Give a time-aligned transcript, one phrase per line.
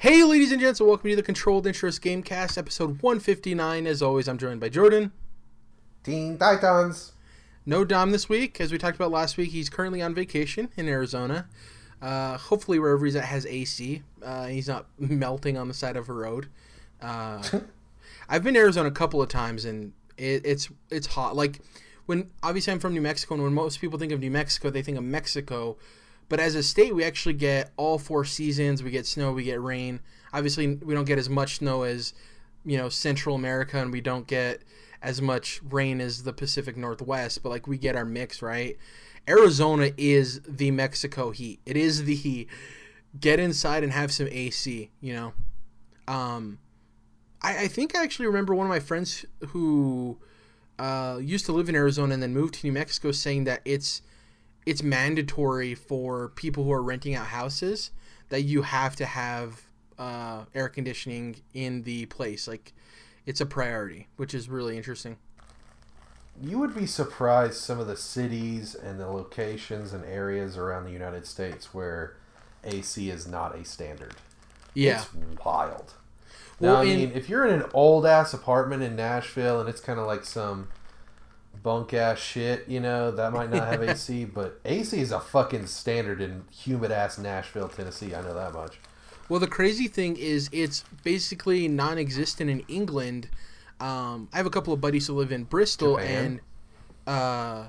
[0.00, 3.84] Hey, ladies and gents, and welcome to the Controlled Interest Gamecast, episode 159.
[3.84, 5.10] As always, I'm joined by Jordan.
[6.04, 7.14] Teen Titans.
[7.66, 8.60] No Dom this week.
[8.60, 11.48] As we talked about last week, he's currently on vacation in Arizona.
[12.00, 14.04] Uh, hopefully, wherever he's at has AC.
[14.22, 16.46] Uh, he's not melting on the side of a road.
[17.02, 17.42] Uh,
[18.28, 21.34] I've been to Arizona a couple of times, and it, it's it's hot.
[21.34, 21.58] Like
[22.06, 24.80] when obviously I'm from New Mexico, and when most people think of New Mexico, they
[24.80, 25.76] think of Mexico.
[26.28, 28.82] But as a state, we actually get all four seasons.
[28.82, 30.00] We get snow, we get rain.
[30.32, 32.12] Obviously, we don't get as much snow as
[32.64, 34.62] you know Central America, and we don't get
[35.00, 37.42] as much rain as the Pacific Northwest.
[37.42, 38.76] But like we get our mix, right?
[39.28, 41.60] Arizona is the Mexico heat.
[41.66, 42.48] It is the heat.
[43.18, 44.90] get inside and have some AC.
[45.00, 45.32] You know,
[46.06, 46.58] um,
[47.40, 50.18] I, I think I actually remember one of my friends who
[50.78, 54.02] uh, used to live in Arizona and then moved to New Mexico saying that it's
[54.68, 57.90] it's mandatory for people who are renting out houses
[58.28, 59.62] that you have to have
[59.98, 62.46] uh, air conditioning in the place.
[62.46, 62.74] Like
[63.24, 65.16] it's a priority, which is really interesting.
[66.38, 70.92] You would be surprised some of the cities and the locations and areas around the
[70.92, 72.16] United States where
[72.62, 74.16] AC is not a standard.
[74.74, 75.00] Yeah.
[75.00, 75.08] It's
[75.46, 75.94] wild.
[76.60, 79.68] Well, now, I mean, in, if you're in an old ass apartment in Nashville and
[79.68, 80.68] it's kind of like some
[81.62, 85.66] bunk ass shit, you know, that might not have AC, but AC is a fucking
[85.66, 88.14] standard in humid ass Nashville, Tennessee.
[88.14, 88.78] I know that much.
[89.28, 93.28] Well, the crazy thing is, it's basically non existent in England.
[93.80, 96.40] Um, I have a couple of buddies who live in Bristol Japan.
[97.06, 97.66] and, uh,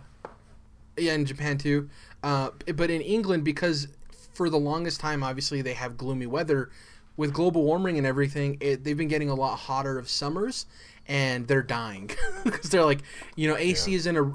[0.97, 1.89] yeah, in Japan too.
[2.23, 3.87] Uh, but in England, because
[4.33, 6.69] for the longest time, obviously, they have gloomy weather.
[7.17, 10.65] With global warming and everything, it, they've been getting a lot hotter of summers
[11.09, 12.11] and they're dying
[12.45, 13.01] because they're like,
[13.35, 13.97] you know, AC yeah.
[13.97, 14.31] is in a.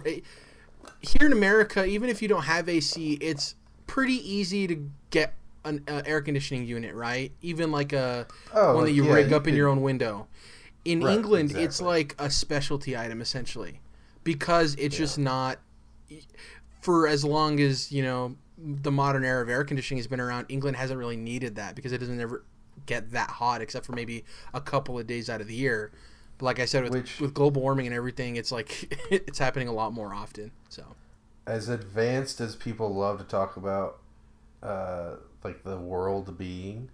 [1.00, 3.54] Here in America, even if you don't have AC, it's
[3.86, 5.34] pretty easy to get
[5.64, 7.30] an uh, air conditioning unit, right?
[7.42, 10.26] Even like a oh, one that you yeah, rig up in your own window.
[10.84, 11.64] In right, England, exactly.
[11.64, 13.80] it's like a specialty item essentially,
[14.24, 15.04] because it's yeah.
[15.04, 15.58] just not
[16.80, 20.46] for as long as you know the modern era of air conditioning has been around.
[20.48, 22.44] England hasn't really needed that because it doesn't ever
[22.86, 25.92] get that hot, except for maybe a couple of days out of the year.
[26.38, 29.68] But like I said, with, Which, with global warming and everything, it's like it's happening
[29.68, 30.50] a lot more often.
[30.68, 30.84] So,
[31.46, 33.98] as advanced as people love to talk about,
[34.62, 36.90] uh, like the world being,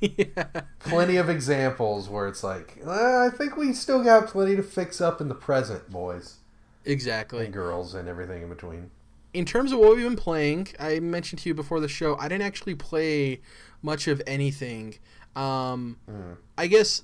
[0.00, 0.44] yeah.
[0.80, 5.00] plenty of examples where it's like, eh, I think we still got plenty to fix
[5.00, 6.36] up in the present, boys.
[6.84, 7.44] Exactly.
[7.44, 8.90] And girls and everything in between.
[9.32, 12.28] In terms of what we've been playing, I mentioned to you before the show, I
[12.28, 13.40] didn't actually play
[13.80, 14.96] much of anything.
[15.36, 16.36] Um, mm.
[16.58, 17.02] I guess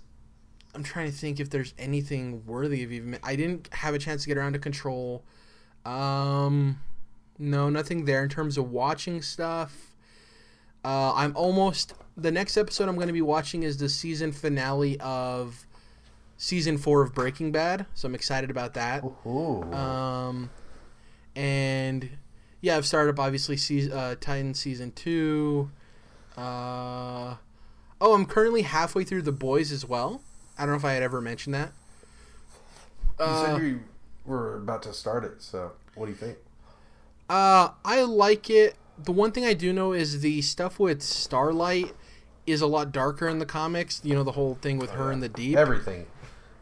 [0.77, 3.19] I'm trying to think if there's anything worthy of even.
[3.23, 5.25] I didn't have a chance to get around to Control.
[5.87, 6.81] Um,
[7.39, 9.95] no, nothing there in terms of watching stuff.
[10.85, 15.01] Uh, I'm almost the next episode I'm going to be watching is the season finale
[15.01, 15.67] of
[16.37, 19.03] season four of Breaking Bad, so I'm excited about that.
[19.27, 19.63] Ooh.
[19.73, 20.51] Um,
[21.35, 22.11] and
[22.61, 25.71] yeah, I've started up obviously season uh, Titan season two.
[26.37, 27.37] Uh,
[28.01, 30.21] oh, I'm currently halfway through The Boys as well.
[30.59, 31.73] I don't know if I had ever mentioned that.
[33.19, 33.81] You uh, said you
[34.25, 36.39] were about to start it, so what do you think?
[37.29, 38.77] Uh, I like it.
[39.03, 41.95] The one thing I do know is the stuff with Starlight
[42.47, 44.01] is a lot darker in the comics.
[44.05, 45.57] You know, the whole thing with oh, her in the deep.
[45.57, 46.07] Everything,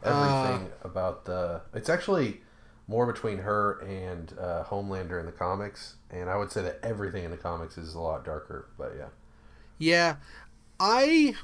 [0.02, 1.62] everything uh, about the.
[1.74, 2.40] It's actually
[2.88, 7.24] more between her and uh, Homelander in the comics, and I would say that everything
[7.24, 8.68] in the comics is a lot darker.
[8.78, 9.08] But yeah.
[9.78, 10.16] Yeah,
[10.80, 11.34] I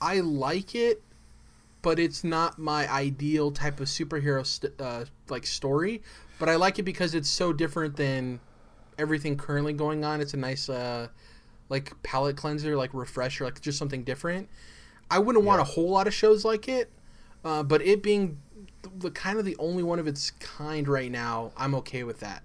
[0.00, 1.02] I like it
[1.82, 6.02] but it's not my ideal type of superhero st- uh, like story.
[6.38, 8.40] But I like it because it's so different than
[8.98, 10.20] everything currently going on.
[10.20, 11.08] It's a nice uh,
[11.68, 14.48] like palate cleanser, like refresher, like just something different.
[15.10, 15.48] I wouldn't yeah.
[15.48, 16.90] want a whole lot of shows like it,
[17.44, 18.38] uh, but it being
[18.82, 22.20] the, the, kind of the only one of its kind right now, I'm okay with
[22.20, 22.42] that.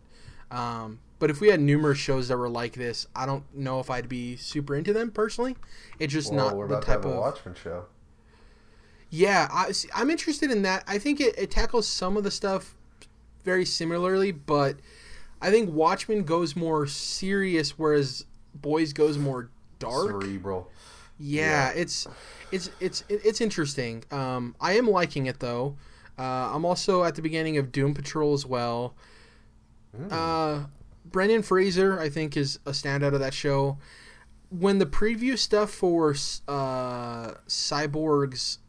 [0.51, 3.89] Um, but if we had numerous shows that were like this, I don't know if
[3.89, 5.55] I'd be super into them personally.
[5.99, 7.85] It's just well, not the type of Watchmen show.
[9.15, 10.83] Yeah, I, I'm interested in that.
[10.87, 12.75] I think it, it tackles some of the stuff
[13.45, 14.75] very similarly, but
[15.41, 20.69] I think Watchmen goes more serious, whereas Boys goes more dark, cerebral.
[21.17, 21.81] Yeah, yeah.
[21.81, 22.07] it's
[22.51, 24.03] it's it's it's interesting.
[24.11, 25.77] Um, I am liking it though.
[26.17, 28.95] Uh, I'm also at the beginning of Doom Patrol as well.
[29.97, 30.11] Mm.
[30.11, 30.67] Uh,
[31.05, 33.77] Brendan Fraser, I think, is a standout of that show.
[34.49, 36.11] When the preview stuff for
[36.47, 38.59] uh, Cyborg's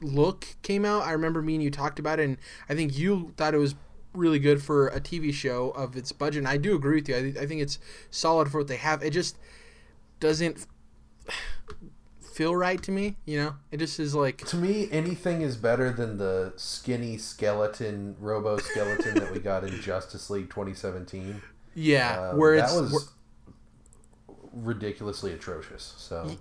[0.00, 2.38] look came out, I remember me and you talked about it, and
[2.68, 3.74] I think you thought it was
[4.12, 6.38] really good for a TV show of its budget.
[6.38, 7.16] And I do agree with you.
[7.16, 7.78] I, th- I think it's
[8.10, 9.02] solid for what they have.
[9.02, 9.36] It just
[10.20, 10.66] doesn't
[12.20, 13.16] feel right to me.
[13.24, 18.16] You know, it just is like to me anything is better than the skinny skeleton
[18.18, 21.42] robo skeleton that we got in Justice League 2017.
[21.74, 23.12] Yeah, um, where that was
[24.52, 25.94] ridiculously atrocious.
[25.98, 26.36] So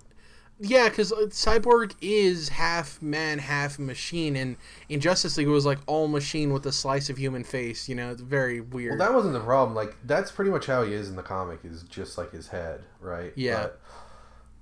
[0.60, 4.56] yeah, because uh, Cyborg is half man, half machine, and
[4.88, 7.90] in Justice League it was like all machine with a slice of human face.
[7.90, 8.98] You know, it's very weird.
[8.98, 9.75] Well, that wasn't the problem.
[9.75, 11.60] Like that's pretty much how he is in the comic.
[11.63, 13.34] Is just like his head, right?
[13.36, 13.63] Yeah.
[13.63, 13.81] But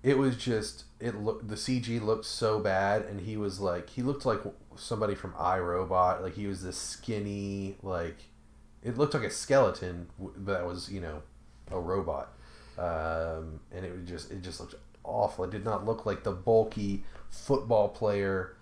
[0.01, 4.01] it was just it looked the CG looked so bad, and he was like he
[4.01, 4.41] looked like
[4.75, 6.21] somebody from iRobot.
[6.21, 8.17] Like he was this skinny, like
[8.81, 11.21] it looked like a skeleton but that was you know
[11.71, 12.33] a robot,
[12.79, 15.45] um, and it was just it just looked awful.
[15.45, 18.55] It did not look like the bulky football player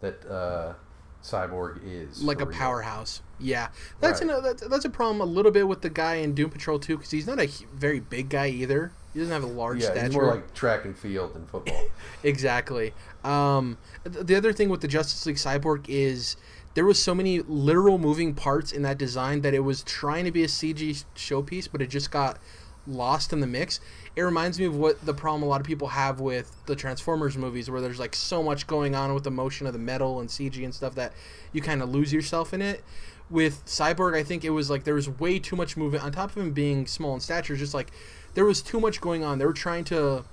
[0.00, 0.74] that uh,
[1.22, 2.22] Cyborg is.
[2.22, 2.56] Like a real.
[2.56, 3.22] powerhouse.
[3.40, 3.68] Yeah,
[4.00, 4.36] that's right.
[4.36, 6.96] an, that's, that's a problem a little bit with the guy in Doom Patrol too
[6.96, 8.92] because he's not a very big guy either.
[9.12, 10.06] He doesn't have a large yeah, stature.
[10.06, 11.84] He's more like track and field than football.
[12.22, 12.92] exactly.
[13.24, 16.36] Um, the other thing with the Justice League Cyborg is
[16.74, 20.30] there was so many literal moving parts in that design that it was trying to
[20.30, 22.38] be a CG showpiece, but it just got
[22.86, 23.80] lost in the mix.
[24.18, 27.38] It reminds me of what the problem a lot of people have with the Transformers
[27.38, 30.28] movies, where there's like so much going on with the motion of the metal and
[30.28, 31.12] CG and stuff that
[31.52, 32.82] you kind of lose yourself in it.
[33.30, 36.30] With Cyborg, I think it was like there was way too much movement on top
[36.30, 37.54] of him being small in stature.
[37.54, 37.92] Just like
[38.34, 39.38] there was too much going on.
[39.38, 40.24] They were trying to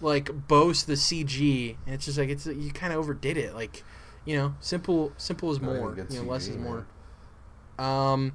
[0.00, 3.54] like boast the CG, and it's just like it's you kind of overdid it.
[3.54, 3.84] Like
[4.24, 5.94] you know, simple simple is more.
[6.08, 6.86] You know, less is more.
[7.78, 8.32] Um,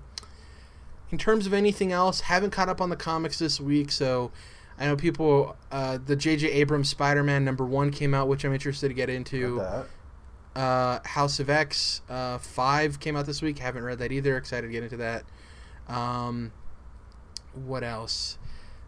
[1.09, 4.31] in terms of anything else, haven't caught up on the comics this week, so
[4.81, 5.55] I know people.
[5.71, 6.49] Uh, the J.J.
[6.53, 9.61] Abrams Spider-Man number one came out, which I'm interested to get into.
[10.55, 13.59] Uh, House of X uh, five came out this week.
[13.59, 14.35] Haven't read that either.
[14.37, 15.23] Excited to get into that.
[15.87, 16.51] Um,
[17.53, 18.39] what else?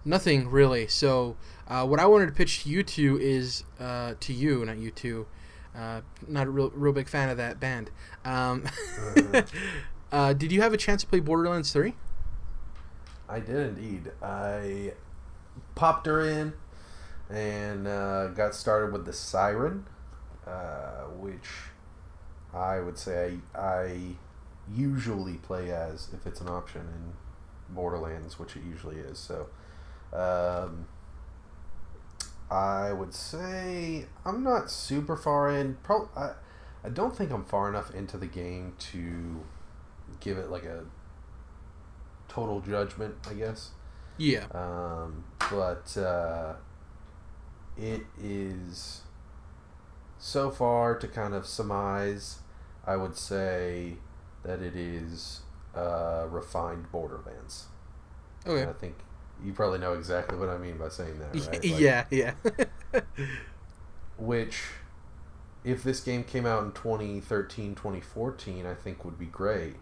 [0.03, 0.87] Nothing really.
[0.87, 1.37] So
[1.67, 4.89] uh, what I wanted to pitch to you two is uh, to you, not you
[4.89, 5.27] two.
[5.75, 7.91] Uh, not a real, real big fan of that band.
[8.25, 8.65] Um,
[10.11, 11.93] uh, did you have a chance to play Borderlands three?
[13.29, 14.11] I did indeed.
[14.23, 14.93] I
[15.75, 16.53] popped her in
[17.29, 19.85] and uh, got started with the Siren,
[20.45, 21.49] uh, which
[22.53, 23.99] I would say I, I,
[24.73, 29.19] usually play as if it's an option in Borderlands, which it usually is.
[29.19, 29.47] So
[30.13, 30.85] um,
[32.49, 35.75] I would say I'm not super far in.
[35.83, 36.31] Pro- I,
[36.83, 39.43] I don't think I'm far enough into the game to
[40.19, 40.85] give it like a
[42.29, 43.71] total judgment, I guess.
[44.17, 44.45] Yeah.
[44.51, 46.53] Um, but uh,
[47.77, 49.01] it is
[50.17, 52.39] so far to kind of surmise.
[52.85, 53.93] I would say
[54.43, 55.41] that it is
[55.75, 57.67] uh, refined Borderlands.
[58.45, 58.61] Okay.
[58.61, 58.95] And I think
[59.43, 61.63] you probably know exactly what I mean by saying that, right?
[61.63, 62.33] Like, yeah, yeah.
[64.17, 64.63] which,
[65.63, 69.75] if this game came out in 2013, 2014, I think would be great.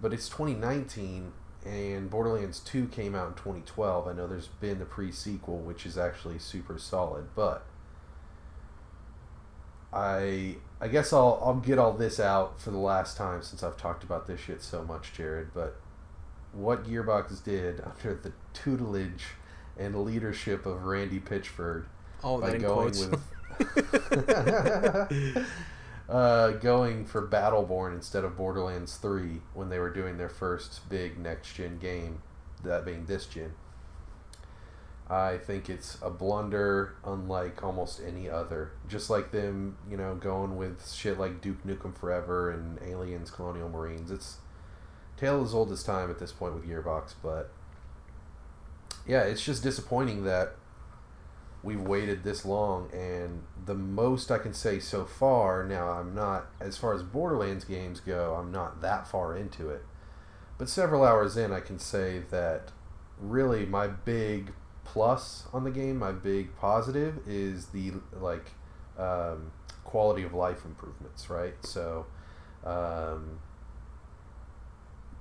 [0.00, 1.32] But it's 2019,
[1.66, 4.06] and Borderlands 2 came out in 2012.
[4.06, 7.64] I know there's been the pre sequel, which is actually super solid, but
[9.92, 13.76] I I guess I'll I'll get all this out for the last time since I've
[13.76, 15.52] talked about this shit so much, Jared.
[15.54, 15.76] But
[16.52, 19.24] what Gearbox did under the tutelage
[19.76, 21.86] and leadership of Randy Pitchford
[22.22, 23.20] oh, by going with
[26.08, 31.18] uh, going for Battleborn instead of Borderlands 3 when they were doing their first big
[31.18, 32.22] next gen game,
[32.62, 33.54] that being this gen.
[35.08, 38.72] I think it's a blunder unlike almost any other.
[38.88, 43.68] Just like them, you know, going with shit like Duke Nukem Forever and Aliens Colonial
[43.68, 44.10] Marines.
[44.10, 44.38] It's
[45.16, 47.52] tale as old as time at this point with Gearbox, but
[49.06, 50.56] yeah, it's just disappointing that
[51.66, 56.46] we've waited this long and the most I can say so far now I'm not
[56.60, 59.84] as far as Borderlands games go I'm not that far into it
[60.58, 62.70] but several hours in I can say that
[63.20, 64.52] really my big
[64.84, 68.52] plus on the game my big positive is the like
[68.96, 69.50] um,
[69.82, 71.56] quality of life improvements right?
[71.66, 72.06] So
[72.64, 73.40] um,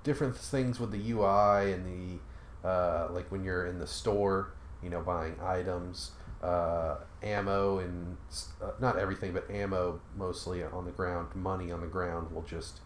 [0.04, 2.22] different things with the UI and
[2.64, 4.52] the uh, like when you're in the store
[4.84, 6.12] you know buying items
[6.46, 8.18] uh, ammo and
[8.62, 11.30] uh, not everything, but ammo mostly on the ground.
[11.34, 12.82] Money on the ground will just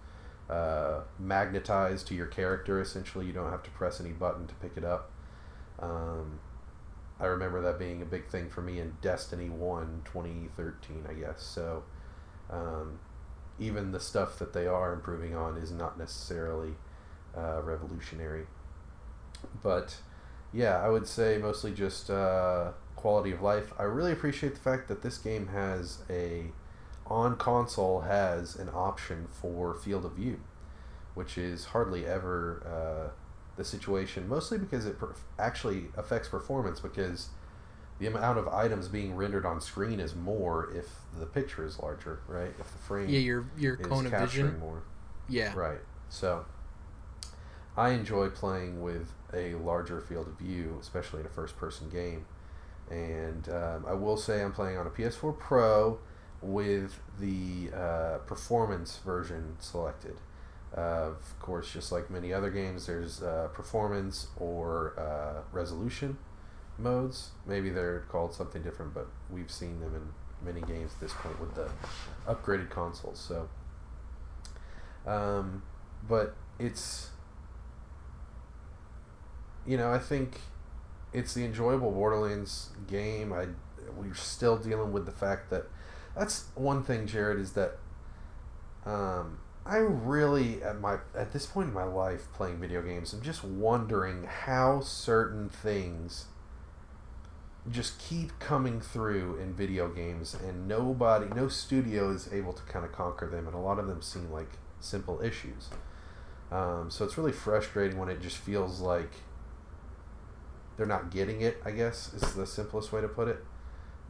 [0.50, 2.80] uh, magnetize to your character.
[2.80, 5.12] Essentially, you don't have to press any button to pick it up.
[5.80, 6.40] Um,
[7.20, 11.44] I remember that being a big thing for me in Destiny 1 2013, I guess.
[11.44, 11.84] So,
[12.50, 13.00] um,
[13.60, 16.76] even the stuff that they are improving on is not necessarily
[17.38, 18.46] uh, revolutionary.
[19.62, 19.98] But,
[20.54, 23.72] yeah, I would say mostly just uh, quality of life.
[23.80, 26.52] I really appreciate the fact that this game has a
[27.08, 30.42] on console has an option for field of view,
[31.16, 33.12] which is hardly ever uh,
[33.56, 34.28] the situation.
[34.28, 37.30] Mostly because it per- actually affects performance because
[38.00, 40.88] the amount of items being rendered on screen is more if
[41.18, 42.54] the picture is larger, right?
[42.60, 44.84] If the frame yeah, your your cone of vision more.
[45.30, 45.54] Yeah.
[45.56, 45.80] Right.
[46.10, 46.46] So
[47.78, 52.26] I enjoy playing with a larger field of view, especially in a first person game.
[52.90, 56.00] And um, I will say I'm playing on a PS4 Pro
[56.42, 60.18] with the uh, performance version selected.
[60.76, 66.18] Uh, of course, just like many other games, there's uh, performance or uh, resolution
[66.78, 67.32] modes.
[67.46, 71.40] Maybe they're called something different, but we've seen them in many games at this point
[71.40, 71.70] with the
[72.28, 73.20] upgraded consoles.
[73.20, 73.50] So,
[75.06, 75.64] um,
[76.08, 77.10] but it's
[79.66, 80.40] you know I think
[81.14, 83.34] it's the enjoyable Borderlands game.
[83.34, 83.48] I
[83.98, 85.66] we're still dealing with the fact that
[86.16, 87.78] that's one thing, Jared, is that
[88.86, 93.22] um, I really at my at this point in my life playing video games, I'm
[93.22, 96.26] just wondering how certain things
[97.70, 102.86] just keep coming through in video games and nobody no studio is able to kind
[102.86, 104.50] of conquer them and a lot of them seem like
[104.80, 105.70] simple issues
[106.52, 109.12] um, so it's really frustrating when it just feels like
[110.80, 113.44] they're not getting it i guess is the simplest way to put it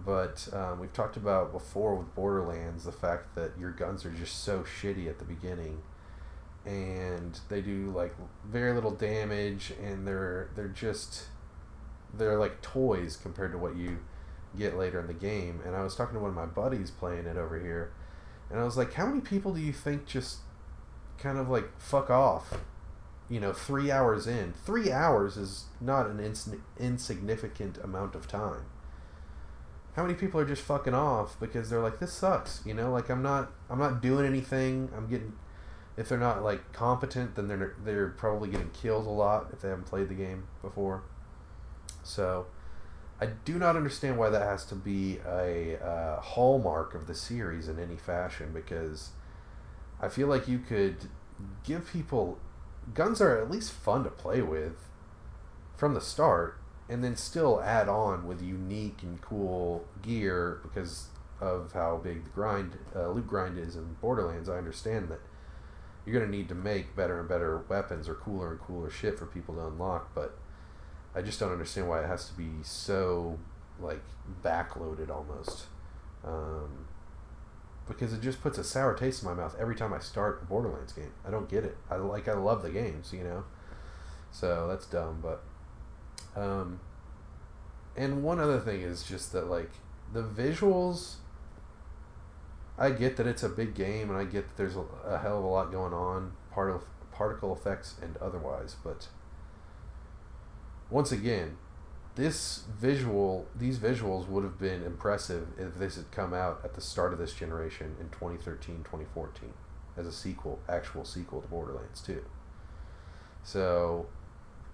[0.05, 4.43] but um, we've talked about before with borderlands the fact that your guns are just
[4.43, 5.81] so shitty at the beginning
[6.65, 8.15] and they do like
[8.47, 11.25] very little damage and they're they're just
[12.13, 13.99] they're like toys compared to what you
[14.57, 15.61] get later in the game.
[15.65, 17.91] And I was talking to one of my buddies playing it over here,
[18.49, 20.39] and I was like, "How many people do you think just
[21.17, 22.53] kind of like fuck off?"
[23.29, 24.53] You know, three hours in.
[24.53, 28.65] Three hours is not an ins- insignificant amount of time.
[29.95, 32.91] How many people are just fucking off because they're like, "This sucks," you know?
[32.91, 34.89] Like I'm not, I'm not doing anything.
[34.95, 35.33] I'm getting.
[35.97, 39.69] If they're not like competent, then they're they're probably getting killed a lot if they
[39.69, 41.03] haven't played the game before.
[42.03, 42.47] So
[43.21, 47.67] I do not understand why that has to be a uh, hallmark of the series
[47.67, 49.09] in any fashion because
[50.01, 50.95] I feel like you could
[51.65, 52.39] give people
[52.93, 54.75] guns are at least fun to play with
[55.77, 56.59] from the start
[56.89, 61.07] and then still add on with unique and cool gear because
[61.39, 64.49] of how big the grind uh, loot grind is in Borderlands.
[64.49, 65.19] I understand that
[66.05, 69.19] you're going to need to make better and better weapons or cooler and cooler shit
[69.19, 70.37] for people to unlock, but
[71.13, 73.37] I just don't understand why it has to be so
[73.79, 74.01] like
[74.43, 75.65] backloaded almost.
[76.25, 76.87] Um,
[77.89, 80.45] because it just puts a sour taste in my mouth every time I start a
[80.45, 81.11] Borderlands game.
[81.27, 81.75] I don't get it.
[81.89, 83.43] I like I love the games, you know.
[84.31, 85.43] So that's dumb, but
[86.39, 86.79] um
[87.97, 89.71] and one other thing is just that like
[90.13, 91.15] the visuals
[92.77, 95.39] I get that it's a big game and I get that there's a, a hell
[95.39, 99.07] of a lot going on, part of particle effects and otherwise, but
[100.89, 101.57] once again,
[102.19, 106.81] this visual, these visuals would have been impressive if this had come out at the
[106.81, 109.53] start of this generation in 2013, 2014,
[109.95, 112.21] as a sequel, actual sequel to Borderlands 2.
[113.41, 114.07] So,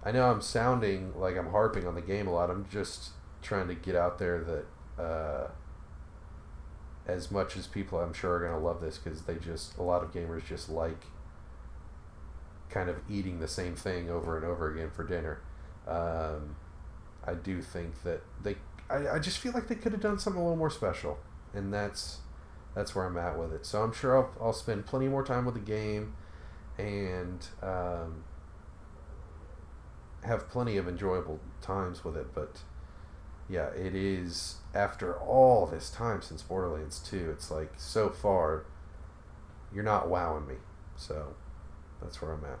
[0.04, 2.50] I know I'm sounding like I'm harping on the game a lot.
[2.50, 3.10] I'm just
[3.42, 5.48] trying to get out there that uh,
[7.06, 9.82] as much as people I'm sure are going to love this because they just, a
[9.84, 11.04] lot of gamers just like
[12.70, 15.42] kind of eating the same thing over and over again for dinner.
[15.86, 16.56] Um,
[17.26, 18.56] I do think that they.
[18.88, 21.18] I, I just feel like they could have done something a little more special,
[21.52, 22.18] and that's
[22.74, 23.66] that's where I'm at with it.
[23.66, 26.14] So I'm sure I'll, I'll spend plenty more time with the game,
[26.78, 28.24] and um,
[30.24, 32.34] have plenty of enjoyable times with it.
[32.34, 32.60] But
[33.48, 37.30] yeah, it is after all this time since Borderlands 2.
[37.30, 38.66] It's like so far,
[39.74, 40.56] you're not wowing me.
[40.96, 41.34] So
[42.00, 42.58] that's where I'm at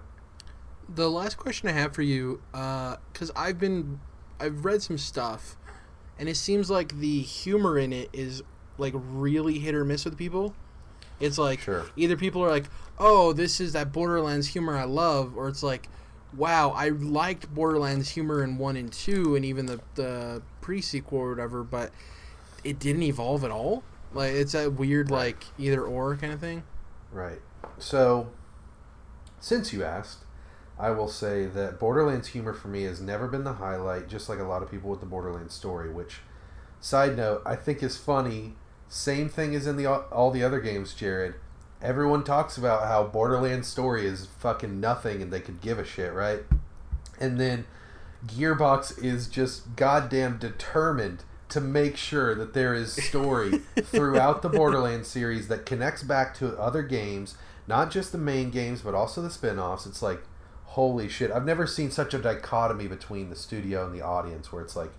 [0.88, 4.00] the last question I have for you, because uh, I've been,
[4.38, 5.56] I've read some stuff,
[6.18, 8.42] and it seems like the humor in it is
[8.78, 10.54] like really hit or miss with people.
[11.20, 11.86] It's like sure.
[11.96, 12.66] either people are like,
[12.98, 15.88] "Oh, this is that Borderlands humor I love," or it's like,
[16.36, 21.18] "Wow, I liked Borderlands humor in one and two, and even the the pre sequel
[21.20, 21.90] or whatever, but
[22.64, 25.18] it didn't evolve at all." Like it's a weird right.
[25.18, 26.62] like either or kind of thing.
[27.10, 27.40] Right.
[27.78, 28.28] So,
[29.40, 30.25] since you asked,
[30.78, 34.38] I will say that Borderlands humor for me has never been the highlight, just like
[34.38, 36.18] a lot of people with the Borderlands story, which,
[36.80, 38.54] side note, I think is funny.
[38.88, 41.34] Same thing as in the all the other games, Jared.
[41.80, 46.12] Everyone talks about how Borderlands story is fucking nothing and they could give a shit,
[46.12, 46.40] right?
[47.18, 47.66] And then
[48.26, 55.08] Gearbox is just goddamn determined to make sure that there is story throughout the Borderlands
[55.08, 59.30] series that connects back to other games, not just the main games, but also the
[59.30, 59.86] spin offs.
[59.86, 60.22] It's like,
[60.76, 61.30] holy shit.
[61.30, 64.92] I've never seen such a dichotomy between the studio and the audience where it's like,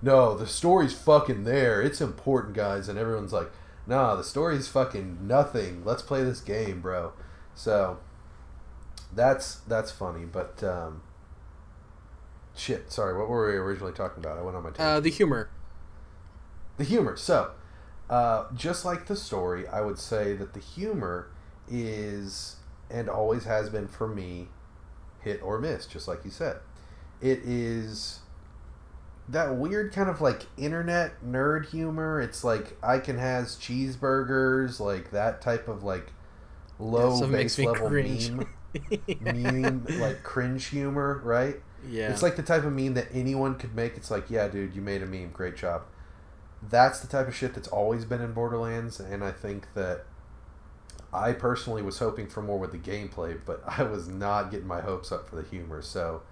[0.00, 1.82] no, the story's fucking there.
[1.82, 2.88] It's important, guys.
[2.88, 3.50] And everyone's like,
[3.88, 5.84] nah, the story's fucking nothing.
[5.84, 7.12] Let's play this game, bro.
[7.56, 7.98] So
[9.12, 11.02] that's that's funny, but um,
[12.54, 12.92] shit.
[12.92, 14.38] Sorry, what were we originally talking about?
[14.38, 15.50] I went on my uh, the humor.
[16.76, 17.16] The humor.
[17.16, 17.50] So,
[18.08, 21.30] uh, just like the story, I would say that the humor
[21.68, 22.56] is
[22.88, 24.50] and always has been for me
[25.26, 26.58] hit or miss, just like you said.
[27.20, 28.20] It is
[29.28, 32.20] that weird kind of like internet nerd humor.
[32.20, 36.12] It's like I can has cheeseburgers, like that type of like
[36.78, 38.30] low yeah, base level cringe.
[38.30, 38.48] meme,
[39.06, 39.16] yeah.
[39.32, 41.56] meme like cringe humor, right?
[41.88, 43.96] Yeah, it's like the type of meme that anyone could make.
[43.96, 45.82] It's like, yeah, dude, you made a meme, great job.
[46.62, 50.04] That's the type of shit that's always been in Borderlands, and I think that
[51.16, 54.80] I personally was hoping for more with the gameplay, but I was not getting my
[54.80, 55.82] hopes up for the humor.
[55.82, 56.22] So,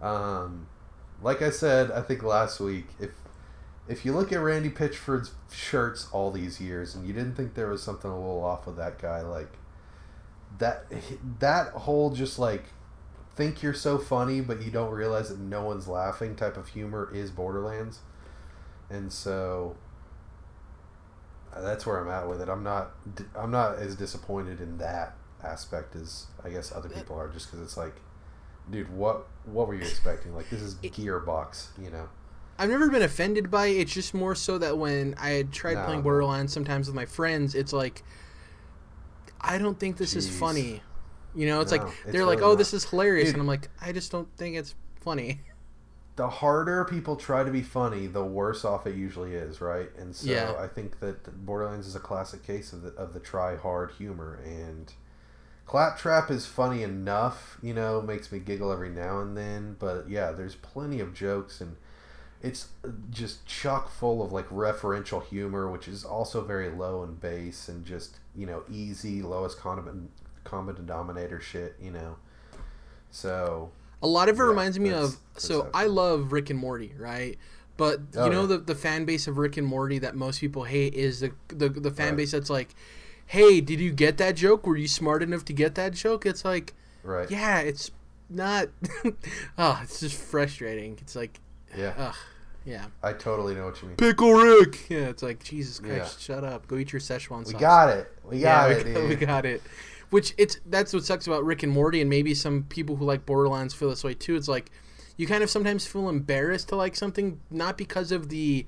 [0.00, 0.68] um,
[1.22, 3.10] like I said, I think last week, if
[3.88, 7.68] if you look at Randy Pitchford's shirts all these years and you didn't think there
[7.68, 9.52] was something a little off with that guy, like
[10.58, 10.86] that
[11.40, 12.64] that whole just like
[13.34, 17.10] think you're so funny but you don't realize that no one's laughing type of humor
[17.14, 18.00] is Borderlands.
[18.90, 19.76] And so
[21.56, 22.48] that's where I'm at with it.
[22.48, 22.90] I'm not
[23.36, 27.60] I'm not as disappointed in that aspect as I guess other people are just cuz
[27.60, 27.94] it's like
[28.70, 30.34] dude, what what were you expecting?
[30.34, 32.08] Like this is Gearbox, you know.
[32.58, 33.78] I've never been offended by it.
[33.78, 37.06] It's just more so that when I had tried no, playing Borderlands sometimes with my
[37.06, 38.02] friends, it's like
[39.40, 40.18] I don't think this Jeez.
[40.18, 40.82] is funny.
[41.34, 42.58] You know, it's no, like they're like, "Oh, not.
[42.58, 45.40] this is hilarious," Dude, and I'm like, "I just don't think it's funny."
[46.18, 49.88] The harder people try to be funny, the worse off it usually is, right?
[49.96, 50.52] And so yeah.
[50.58, 54.40] I think that Borderlands is a classic case of the of the try hard humor
[54.44, 54.92] and
[55.64, 59.76] Claptrap is funny enough, you know, makes me giggle every now and then.
[59.78, 61.76] But yeah, there's plenty of jokes and
[62.42, 62.68] it's
[63.10, 67.84] just chock full of like referential humor, which is also very low in base and
[67.84, 70.08] just you know easy lowest common
[70.42, 72.16] common denominator shit, you know.
[73.10, 73.70] So
[74.02, 77.38] a lot of it yeah, reminds me of so I love Rick and Morty, right?
[77.76, 78.46] But oh, you oh, know yeah.
[78.46, 81.68] the the fan base of Rick and Morty that most people hate is the the,
[81.68, 82.16] the fan right.
[82.18, 82.74] base that's like
[83.28, 84.66] hey, did you get that joke?
[84.66, 86.26] Were you smart enough to get that joke?
[86.26, 87.30] It's like, right?
[87.30, 87.90] Yeah, it's
[88.28, 88.68] not.
[89.56, 90.98] oh, it's just frustrating.
[91.00, 91.38] It's like,
[91.76, 92.16] yeah, ugh,
[92.64, 92.86] yeah.
[93.02, 93.96] I totally know what you mean.
[93.96, 94.88] Pickle Rick.
[94.88, 96.34] Yeah, it's like Jesus Christ, yeah.
[96.34, 96.66] shut up.
[96.66, 97.52] Go eat your Szechuan sauce.
[97.52, 98.12] We got it.
[98.24, 98.86] We got yeah, it.
[98.86, 99.62] We got, we got it.
[100.10, 103.26] Which it's that's what sucks about Rick and Morty, and maybe some people who like
[103.26, 104.36] Borderlands feel this way too.
[104.36, 104.70] It's like
[105.16, 108.66] you kind of sometimes feel embarrassed to like something, not because of the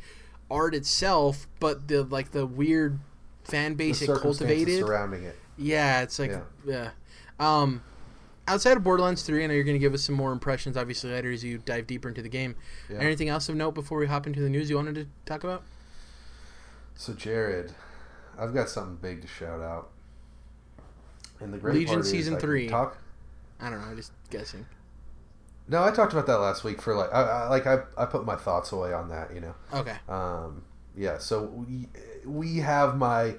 [0.50, 2.98] art itself, but the like the weird
[3.44, 5.36] fan base it cultivated surrounding it.
[5.56, 6.40] Yeah, it's like yeah.
[6.66, 6.90] yeah.
[7.38, 7.82] Um,
[8.46, 11.10] outside of Borderlands 3, I know you're going to give us some more impressions, obviously,
[11.10, 12.56] later as you dive deeper into the game.
[12.90, 12.98] Yeah.
[12.98, 15.62] Anything else of note before we hop into the news you wanted to talk about?
[16.94, 17.72] So, Jared,
[18.38, 19.90] I've got something big to shout out.
[21.40, 22.68] And the great Legion season three.
[22.68, 22.98] Talk.
[23.60, 23.86] I don't know.
[23.88, 24.66] I'm just guessing.
[25.68, 28.24] No, I talked about that last week for like, I, I, like I, I put
[28.24, 29.32] my thoughts away on that.
[29.34, 29.54] You know.
[29.72, 29.96] Okay.
[30.08, 30.62] Um,
[30.96, 31.18] yeah.
[31.18, 31.88] So we
[32.24, 33.36] we have my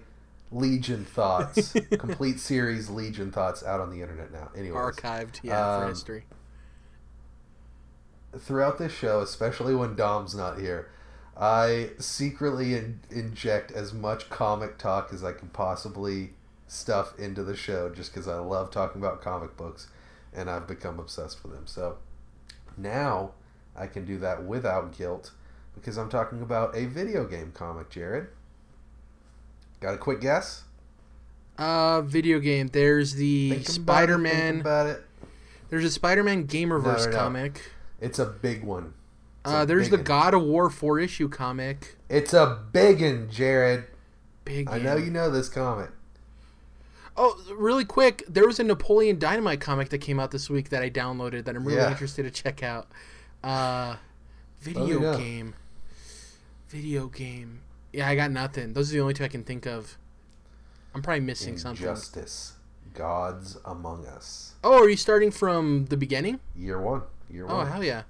[0.52, 4.50] Legion thoughts, complete series Legion thoughts out on the internet now.
[4.56, 6.26] Anyway, archived, yeah, um, for history.
[8.38, 10.90] Throughout this show, especially when Dom's not here,
[11.38, 16.34] I secretly in- inject as much comic talk as I can possibly
[16.71, 19.89] stuff into the show, just because I love talking about comic books,
[20.34, 21.67] and I've become obsessed with them.
[21.67, 21.97] So
[22.77, 23.31] now
[23.75, 25.31] I can do that without guilt,
[25.75, 28.27] because I'm talking about a video game comic, Jared.
[29.81, 30.63] Got a quick guess?
[31.57, 32.67] Uh, video game.
[32.67, 34.62] There's the Spider Man.
[34.62, 35.03] About it.
[35.69, 37.17] There's a Spider Man Gamerverse no, no, no.
[37.17, 37.71] comic.
[37.99, 38.93] It's a big one.
[39.43, 41.97] uh, there's the God of War four issue comic.
[42.10, 43.86] It's a big one, Jared.
[44.45, 44.69] Big.
[44.69, 45.89] I know you know this comic.
[47.17, 48.24] Oh, really quick!
[48.28, 51.56] There was a Napoleon Dynamite comic that came out this week that I downloaded that
[51.56, 51.91] I'm really yeah.
[51.91, 52.88] interested to check out.
[53.43, 53.97] Uh,
[54.62, 55.56] video oh, game.
[56.69, 57.62] Video game.
[57.91, 58.74] Yeah, I got nothing.
[58.74, 59.97] Those are the only two I can think of.
[60.95, 61.63] I'm probably missing Injustice.
[61.63, 61.86] something.
[61.86, 62.54] Justice.
[62.93, 64.54] Gods Among Us.
[64.63, 66.39] Oh, are you starting from the beginning?
[66.56, 67.04] Year one.
[67.30, 67.67] Year oh, one.
[67.67, 68.04] Oh hell yeah.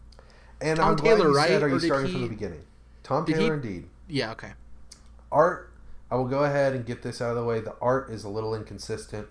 [0.60, 1.48] And Tom I'm Taylor, you right?
[1.50, 2.14] Said, are you starting he...
[2.14, 2.62] from the beginning?
[3.04, 3.68] Tom Taylor, he...
[3.68, 3.90] indeed.
[4.08, 4.32] Yeah.
[4.32, 4.52] Okay.
[5.32, 5.71] Art.
[6.12, 7.62] I will go ahead and get this out of the way.
[7.62, 9.28] The art is a little inconsistent.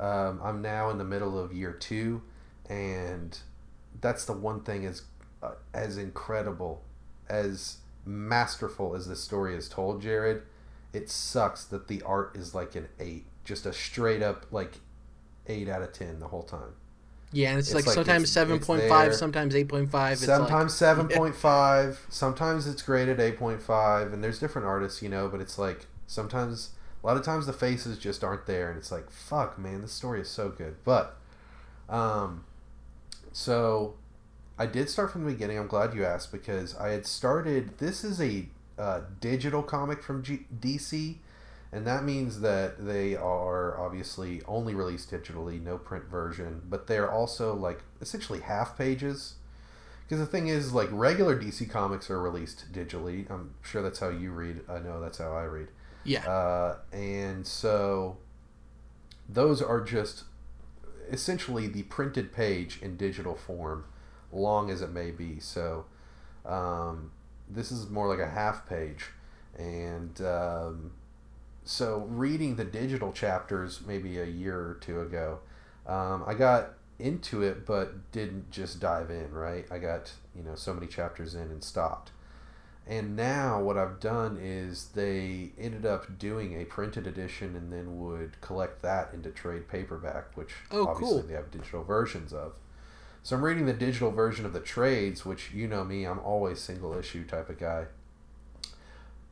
[0.00, 2.22] Um, I'm now in the middle of year two,
[2.68, 3.38] and
[4.00, 5.02] that's the one thing as
[5.42, 6.82] uh, as incredible
[7.28, 10.42] as masterful as this story is told, Jared,
[10.92, 14.78] it sucks that the art is like an eight, just a straight up like
[15.46, 16.74] eight out of ten the whole time.
[17.32, 20.18] Yeah, and it's, it's like, like, sometimes seven point five, sometimes eight point five.
[20.18, 22.00] Sometimes seven point five.
[22.08, 25.28] Sometimes it's graded eight point five, and there's different artists, you know.
[25.28, 26.70] But it's like sometimes,
[27.02, 29.92] a lot of times, the faces just aren't there, and it's like, fuck, man, this
[29.92, 30.76] story is so good.
[30.84, 31.16] But,
[31.88, 32.44] um,
[33.32, 33.94] so
[34.58, 35.58] I did start from the beginning.
[35.58, 37.78] I'm glad you asked because I had started.
[37.78, 38.46] This is a
[38.78, 41.16] uh, digital comic from G- DC
[41.72, 47.10] and that means that they are obviously only released digitally, no print version, but they're
[47.10, 49.34] also like essentially half pages.
[50.04, 53.28] Because the thing is, like regular DC comics are released digitally.
[53.28, 54.60] I'm sure that's how you read.
[54.68, 55.68] I know that's how I read.
[56.06, 56.26] Yeah.
[56.26, 58.18] Uh, and so
[59.28, 60.24] those are just
[61.10, 63.84] essentially the printed page in digital form,
[64.32, 65.40] long as it may be.
[65.40, 65.84] So
[66.44, 67.12] um,
[67.48, 69.06] this is more like a half page,
[69.56, 70.92] and um,
[71.64, 75.40] so reading the digital chapters maybe a year or two ago,
[75.86, 79.32] um, I got into it but didn't just dive in.
[79.32, 82.10] Right, I got you know so many chapters in and stopped.
[82.88, 87.98] And now what I've done is they ended up doing a printed edition and then
[87.98, 91.28] would collect that into trade paperback, which oh, obviously cool.
[91.28, 92.52] they have digital versions of.
[93.24, 96.60] So I'm reading the digital version of the trades, which you know me, I'm always
[96.60, 97.86] single issue type of guy.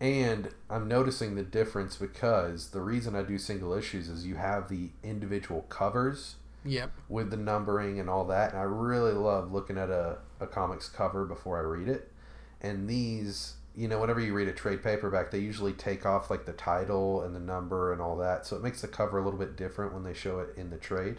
[0.01, 4.69] And I'm noticing the difference because the reason I do single issues is you have
[4.69, 6.37] the individual covers.
[6.65, 6.91] Yep.
[7.09, 8.51] With the numbering and all that.
[8.51, 12.11] And I really love looking at a, a comic's cover before I read it.
[12.65, 16.47] And these, you know, whenever you read a trade paperback, they usually take off like
[16.47, 18.47] the title and the number and all that.
[18.47, 20.79] So it makes the cover a little bit different when they show it in the
[20.79, 21.19] trade.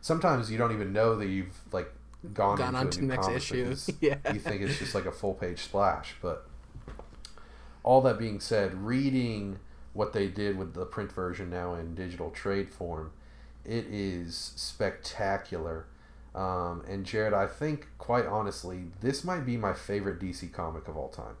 [0.00, 1.92] Sometimes you don't even know that you've like
[2.34, 3.76] gone, gone on to the next issue.
[4.00, 4.16] yeah.
[4.32, 6.48] You think it's just like a full page splash, but
[7.84, 9.60] all that being said, reading
[9.92, 13.12] what they did with the print version now in digital trade form,
[13.64, 15.86] it is spectacular.
[16.36, 20.96] Um, and Jared, I think quite honestly, this might be my favorite DC comic of
[20.96, 21.36] all time.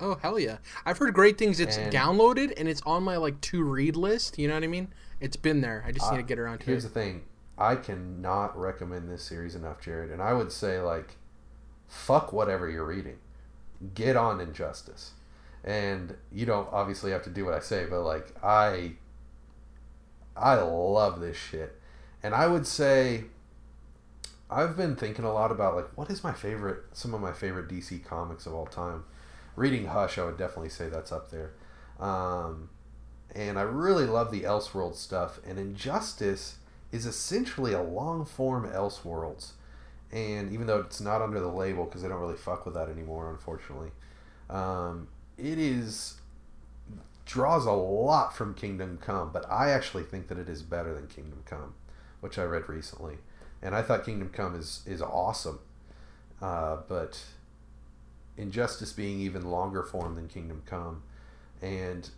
[0.00, 0.58] Oh hell yeah!
[0.84, 1.60] I've heard great things.
[1.60, 4.38] It's and downloaded and it's on my like to read list.
[4.38, 4.92] You know what I mean?
[5.20, 5.84] It's been there.
[5.86, 6.88] I just need to get around to here's it.
[6.88, 7.22] Here's the thing:
[7.56, 10.10] I cannot recommend this series enough, Jared.
[10.10, 11.18] And I would say like,
[11.86, 13.18] fuck whatever you're reading,
[13.94, 15.12] get on Injustice
[15.64, 18.92] and you don't obviously have to do what I say, but like I
[20.36, 21.78] I love this shit.
[22.22, 23.24] And I would say
[24.52, 27.68] I've been thinking a lot about like what is my favorite some of my favorite
[27.68, 29.04] DC comics of all time.
[29.56, 31.52] Reading Hush, I would definitely say that's up there.
[32.00, 32.70] Um,
[33.34, 35.40] and I really love the Elseworld stuff.
[35.46, 36.56] And Injustice
[36.90, 39.52] is essentially a long form Elseworlds.
[40.10, 42.88] And even though it's not under the label, because they don't really fuck with that
[42.90, 43.90] anymore, unfortunately,
[44.50, 46.16] um, it is
[47.24, 51.06] draws a lot from Kingdom Come, but I actually think that it is better than
[51.06, 51.74] Kingdom Come,
[52.20, 53.18] which I read recently,
[53.62, 55.60] and I thought Kingdom Come is is awesome,
[56.40, 57.22] uh, but
[58.36, 61.02] Injustice being even longer form than Kingdom Come,
[61.60, 62.08] and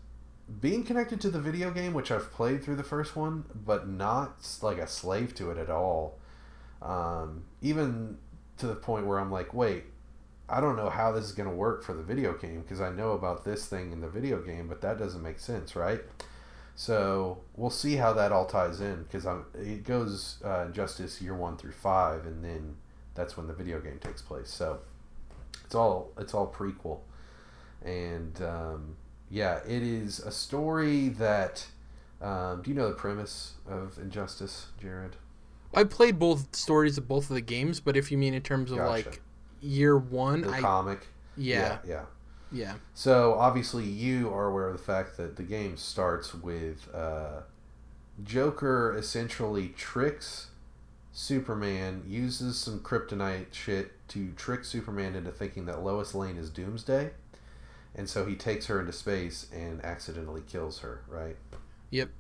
[0.61, 4.37] being connected to the video game, which I've played through the first one, but not
[4.63, 6.19] like a slave to it at all.
[6.83, 8.19] Um, even
[8.59, 9.85] to the point where I'm like, wait,
[10.49, 12.91] I don't know how this is going to work for the video game because I
[12.91, 16.03] know about this thing in the video game, but that doesn't make sense, right?
[16.77, 21.57] So we'll see how that all ties in because it goes uh, Justice year one
[21.57, 22.77] through five, and then
[23.15, 24.51] that's when the video game takes place.
[24.51, 24.81] So
[25.65, 27.01] it's all it's all prequel,
[27.85, 28.97] and um,
[29.31, 31.67] yeah, it is a story that.
[32.23, 35.17] Um, do you know the premise of Injustice, Jared?
[35.75, 38.71] I played both stories of both of the games, but if you mean in terms
[38.71, 38.89] of gotcha.
[38.89, 39.21] like
[39.65, 40.43] year one.
[40.43, 41.07] The I, comic.
[41.37, 41.79] Yeah.
[41.85, 41.91] yeah.
[41.95, 42.03] Yeah.
[42.55, 42.75] Yeah.
[42.95, 47.41] So obviously you are aware of the fact that the game starts with uh,
[48.23, 50.49] Joker essentially tricks
[51.17, 57.11] Superman, uses some kryptonite shit to trick Superman into thinking that Lois Lane is Doomsday.
[57.95, 61.37] And so he takes her into space and accidentally kills her, right?
[61.91, 62.11] Yep.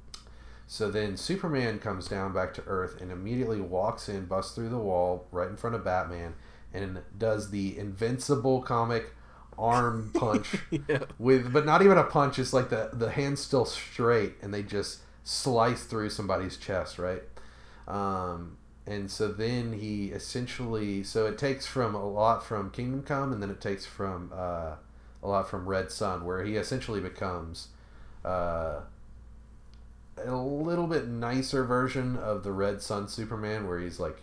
[0.68, 4.78] So then Superman comes down back to Earth and immediately walks in, busts through the
[4.78, 6.34] wall right in front of Batman,
[6.72, 9.12] and does the invincible comic
[9.58, 10.98] arm punch yeah.
[11.18, 14.62] with but not even a punch it's like the the hand's still straight and they
[14.62, 17.22] just slice through somebody's chest right
[17.86, 23.32] um, and so then he essentially so it takes from a lot from kingdom come
[23.32, 24.74] and then it takes from uh,
[25.22, 27.68] a lot from red sun where he essentially becomes
[28.24, 28.80] uh,
[30.22, 34.18] a little bit nicer version of the red sun superman where he's like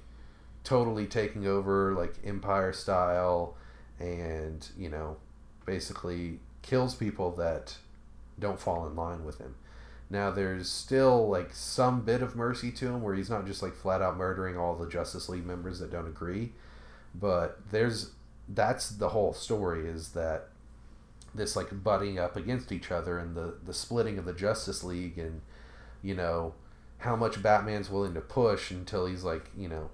[0.63, 3.55] totally taking over like empire style
[4.01, 5.17] and you know
[5.65, 7.77] basically kills people that
[8.39, 9.55] don't fall in line with him.
[10.09, 13.73] Now there's still like some bit of mercy to him where he's not just like
[13.73, 16.51] flat out murdering all the Justice League members that don't agree,
[17.15, 18.11] but there's
[18.49, 20.49] that's the whole story is that
[21.33, 25.17] this like butting up against each other and the the splitting of the Justice League
[25.17, 25.41] and
[26.01, 26.53] you know
[26.99, 29.89] how much Batman's willing to push until he's like you know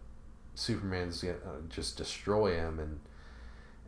[0.56, 1.38] Superman's gonna
[1.70, 3.00] just destroy him and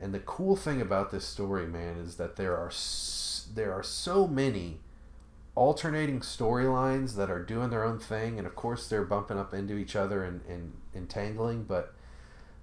[0.02, 2.72] and the cool thing about this story man is that there are
[3.54, 4.80] there are so many
[5.56, 9.76] alternating storylines that are doing their own thing, and of course they're bumping up into
[9.76, 11.94] each other and, and entangling, but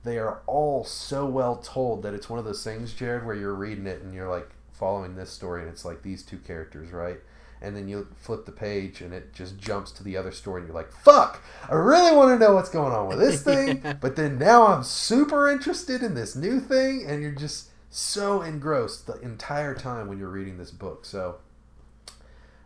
[0.04, 3.54] they are all so well told that it's one of those things, Jared, where you're
[3.54, 7.18] reading it and you're like following this story, and it's like these two characters, right?
[7.60, 10.68] And then you flip the page and it just jumps to the other story, and
[10.68, 13.94] you're like, fuck, I really want to know what's going on with this thing, yeah.
[13.94, 19.06] but then now I'm super interested in this new thing, and you're just so engrossed
[19.06, 21.06] the entire time when you're reading this book.
[21.06, 21.36] So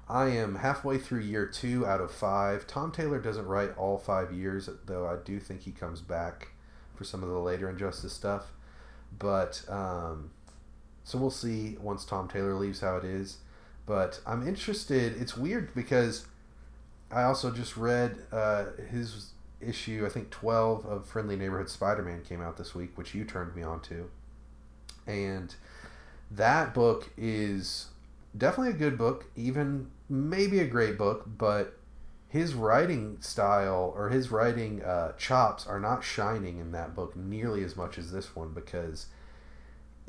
[0.09, 2.67] I am halfway through year two out of five.
[2.67, 6.49] Tom Taylor doesn't write all five years, though I do think he comes back
[6.97, 8.53] for some of the later Injustice stuff.
[9.17, 10.31] But um,
[11.05, 13.39] so we'll see once Tom Taylor leaves how it is.
[13.91, 15.21] But I'm interested.
[15.21, 16.25] It's weird because
[17.11, 22.23] I also just read uh, his issue, I think 12 of Friendly Neighborhood Spider Man
[22.23, 24.09] came out this week, which you turned me on to.
[25.09, 25.53] And
[26.31, 27.89] that book is
[28.39, 31.77] definitely a good book, even maybe a great book, but
[32.29, 37.65] his writing style or his writing uh, chops are not shining in that book nearly
[37.65, 39.07] as much as this one because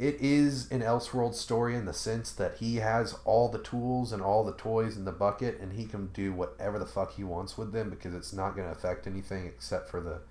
[0.02, 4.20] it is an Elseworld story in the sense that he has all the tools and
[4.20, 7.56] all the toys in the bucket and he can do whatever the fuck he wants
[7.56, 10.22] with them because it's not going to affect anything except for the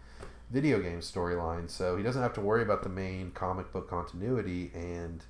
[0.50, 1.70] video game storyline.
[1.70, 5.22] So he doesn't have to worry about the main comic book continuity and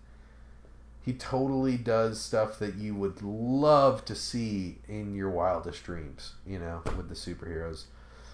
[1.04, 6.58] he totally does stuff that you would love to see in your wildest dreams, you
[6.58, 7.84] know, with the superheroes.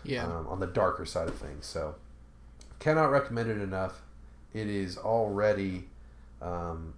[0.04, 0.26] Yeah.
[0.26, 1.66] Um, on the darker side of things.
[1.66, 1.96] So,
[2.78, 4.02] cannot recommend it enough.
[4.54, 5.88] It is already
[6.40, 6.94] um,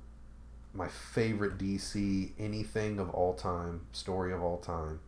[0.73, 5.01] my favorite DC anything of all time, story of all time.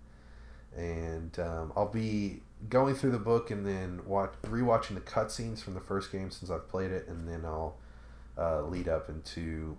[0.77, 5.75] And um, I'll be going through the book and then watch rewatching the cutscenes from
[5.75, 7.77] the first game since I've played it, and then I'll
[8.39, 9.77] uh, lead up into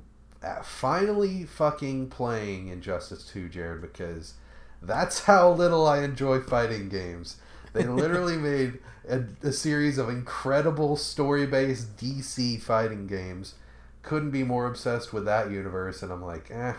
[0.63, 4.33] finally fucking playing Injustice 2, Jared, because
[4.81, 7.37] that's how little I enjoy fighting games.
[7.73, 13.55] They literally made a, a, series of incredible story based DC fighting games.
[14.03, 16.73] Couldn't be more obsessed with that universe, and I'm like, eh,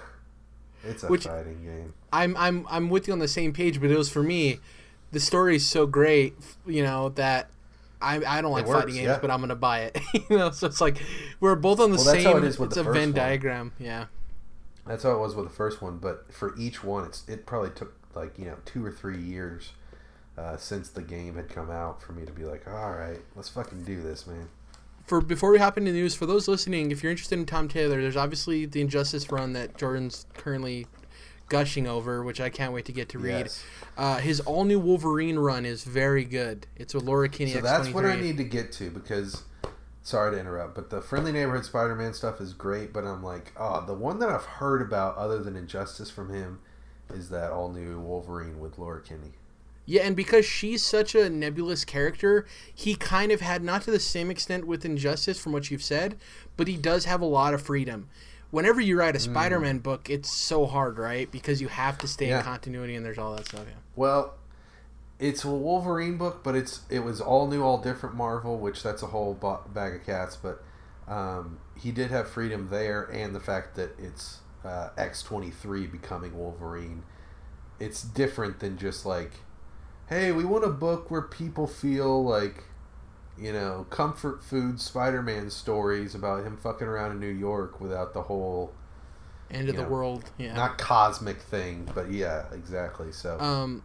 [0.85, 1.95] it's a Which, fighting game.
[2.13, 4.59] I'm I'm I'm with you on the same page, but it was for me.
[5.13, 6.35] The story is so great,
[6.67, 7.51] you know, that
[8.01, 9.19] I, I don't like fighting games, yeah.
[9.21, 10.01] but I'm gonna buy it.
[10.31, 10.97] you know, so it's like
[11.41, 12.37] we're both on the well, same.
[12.39, 13.13] it is with it's a Venn one.
[13.13, 13.73] diagram.
[13.79, 14.07] Yeah.
[14.87, 17.71] That's how it was with the first one, but for each one, it's it probably
[17.71, 19.71] took like you know two or three years
[20.37, 23.49] uh, since the game had come out for me to be like, all right, let's
[23.49, 24.49] fucking do this, man.
[25.07, 27.69] For before we hop into the news, for those listening, if you're interested in Tom
[27.69, 30.87] Taylor, there's obviously the Injustice run that Jordan's currently
[31.49, 33.41] gushing over, which I can't wait to get to read.
[33.41, 33.65] Yes.
[33.97, 36.67] Uh, his all new Wolverine run is very good.
[36.77, 37.53] It's with Laura Kinney.
[37.53, 39.43] So that's what I need to get to because.
[40.05, 42.93] Sorry to interrupt, but the Friendly Neighborhood Spider-Man stuff is great.
[42.93, 46.59] But I'm like, oh, the one that I've heard about other than Injustice from him
[47.15, 49.35] is that all new Wolverine with Laura Kinney.
[49.85, 53.99] Yeah, and because she's such a nebulous character, he kind of had not to the
[53.99, 56.17] same extent with Injustice from what you've said,
[56.57, 58.09] but he does have a lot of freedom
[58.53, 59.23] whenever you write a mm.
[59.23, 61.29] Spider-Man book, it's so hard, right?
[61.33, 62.39] Because you have to stay yeah.
[62.39, 63.65] in continuity, and there's all that stuff.
[63.67, 63.75] Yeah.
[63.97, 64.35] Well,
[65.19, 69.03] it's a Wolverine book, but it's it was all new, all different Marvel, which that's
[69.03, 70.37] a whole bag of cats.
[70.37, 70.63] But
[71.09, 75.87] um, he did have freedom there, and the fact that it's uh, X twenty three
[75.87, 77.03] becoming Wolverine.
[77.81, 79.33] It's different than just like,
[80.13, 82.65] hey, we want a book where people feel like
[83.39, 88.23] you know, comfort food Spider-Man stories about him fucking around in New York without the
[88.23, 88.73] whole
[89.51, 93.11] end of the know, world, yeah, not cosmic thing, but yeah, exactly.
[93.11, 93.83] So, um,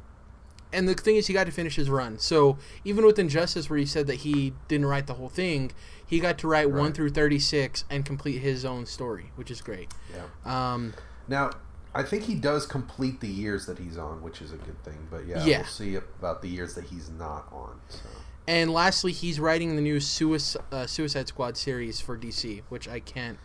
[0.74, 2.20] and the thing is, he got to finish his run.
[2.20, 5.72] So even with Injustice, where he said that he didn't write the whole thing,
[6.06, 6.82] he got to write right.
[6.82, 9.92] one through thirty-six and complete his own story, which is great.
[10.14, 10.74] Yeah.
[10.74, 10.94] Um,
[11.28, 11.52] now.
[11.94, 15.08] I think he does complete the years that he's on, which is a good thing.
[15.10, 15.58] But yeah, yeah.
[15.60, 17.80] we'll see about the years that he's not on.
[17.90, 18.10] So.
[18.48, 23.00] And lastly, he's writing the new Suicide, uh, Suicide Squad series for DC, which I
[23.00, 23.38] can't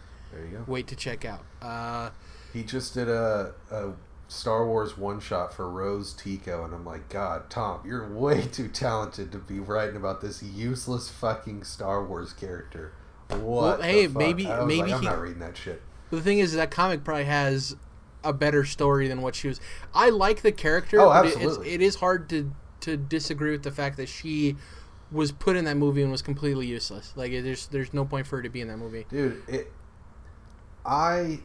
[0.66, 1.44] wait to check out.
[1.61, 2.11] Uh,
[2.52, 3.92] he just did a, a
[4.28, 8.68] Star Wars one shot for Rose Tico, and I'm like, God, Tom, you're way too
[8.68, 12.92] talented to be writing about this useless fucking Star Wars character.
[13.28, 13.40] What?
[13.40, 15.83] Well, hey, maybe maybe like, I'm he, not reading that shit.
[16.11, 17.76] The thing is, that comic probably has
[18.24, 19.61] a better story than what she was.
[19.94, 21.00] I like the character.
[21.00, 21.70] Oh, but absolutely.
[21.70, 24.56] It, it is hard to to disagree with the fact that she
[25.12, 27.12] was put in that movie and was completely useless.
[27.16, 29.06] Like there's there's no point for her to be in that movie.
[29.08, 29.72] Dude, it.
[30.85, 31.40] I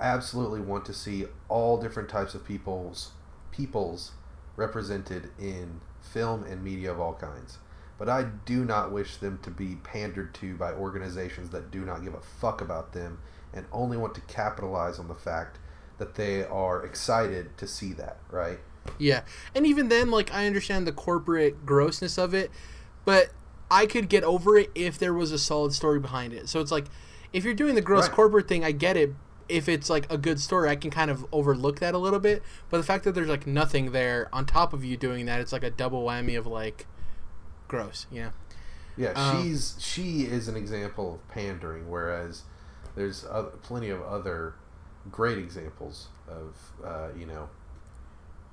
[0.00, 3.12] absolutely want to see all different types of peoples
[3.52, 4.12] peoples
[4.56, 7.58] represented in film and media of all kinds.
[7.96, 12.02] But I do not wish them to be pandered to by organizations that do not
[12.02, 13.20] give a fuck about them
[13.52, 15.58] and only want to capitalize on the fact
[15.98, 18.58] that they are excited to see that, right?
[18.98, 19.22] Yeah.
[19.54, 22.50] And even then, like, I understand the corporate grossness of it,
[23.04, 23.30] but
[23.70, 26.48] I could get over it if there was a solid story behind it.
[26.48, 26.86] So it's like,
[27.32, 28.12] if you're doing the gross Right.
[28.16, 29.14] corporate thing, I get it.
[29.48, 32.42] If it's like a good story, I can kind of overlook that a little bit.
[32.70, 35.52] But the fact that there's like nothing there on top of you doing that, it's
[35.52, 36.86] like a double whammy of like
[37.68, 38.06] gross.
[38.10, 38.30] Yeah.
[38.96, 42.42] Yeah, Um, she's she is an example of pandering, whereas
[42.94, 44.54] there's other, plenty of other
[45.10, 47.48] great examples of uh, you know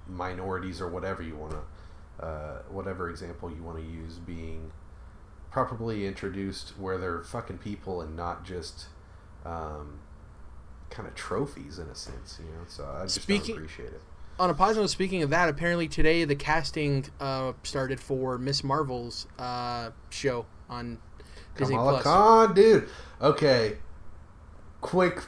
[0.08, 4.72] minorities or whatever you want to uh, whatever example you want to use being
[5.52, 8.86] properly introduced where they're fucking people and not just
[9.46, 10.00] um,
[10.90, 12.64] kind of trophies in a sense, you know.
[12.68, 14.02] So I just Speaking- appreciate it.
[14.40, 19.28] On a positive, speaking of that, apparently today the casting uh, started for Miss Marvel's
[19.38, 20.98] uh, show on
[21.58, 22.04] Disney Kamala Plus.
[22.04, 22.90] Khan, dude.
[23.22, 23.78] Okay,
[24.80, 25.22] quick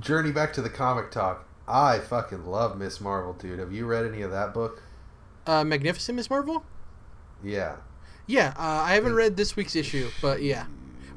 [0.00, 1.46] journey back to the comic talk.
[1.66, 3.58] I fucking love Miss Marvel, dude.
[3.58, 4.82] Have you read any of that book?
[5.46, 6.64] Uh, Magnificent Miss Marvel.
[7.42, 7.76] Yeah.
[8.26, 10.64] Yeah, uh, I haven't read this week's issue, but yeah,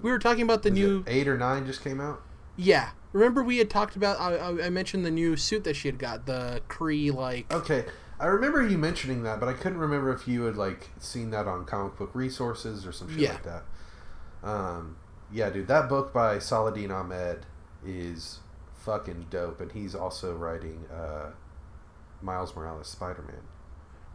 [0.01, 1.03] we were talking about the Was new.
[1.07, 2.21] eight or nine just came out.
[2.57, 4.19] Yeah, remember we had talked about.
[4.19, 7.51] I, I- mentioned the new suit that she had got, the Kree like.
[7.53, 7.85] Okay,
[8.19, 11.47] I remember you mentioning that, but I couldn't remember if you had like seen that
[11.47, 13.33] on comic book resources or some shit Yeah.
[13.33, 13.63] like that.
[14.43, 14.97] Um,
[15.31, 17.45] yeah, dude, that book by Saladin Ahmed
[17.85, 18.39] is
[18.88, 21.32] fucking dope, and he's also writing uh,
[22.21, 23.41] Miles Morales Spider Man.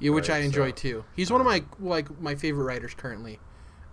[0.01, 1.05] Yeah, which Right, I enjoy so, too.
[1.15, 3.39] He's one of my like my favorite writers currently.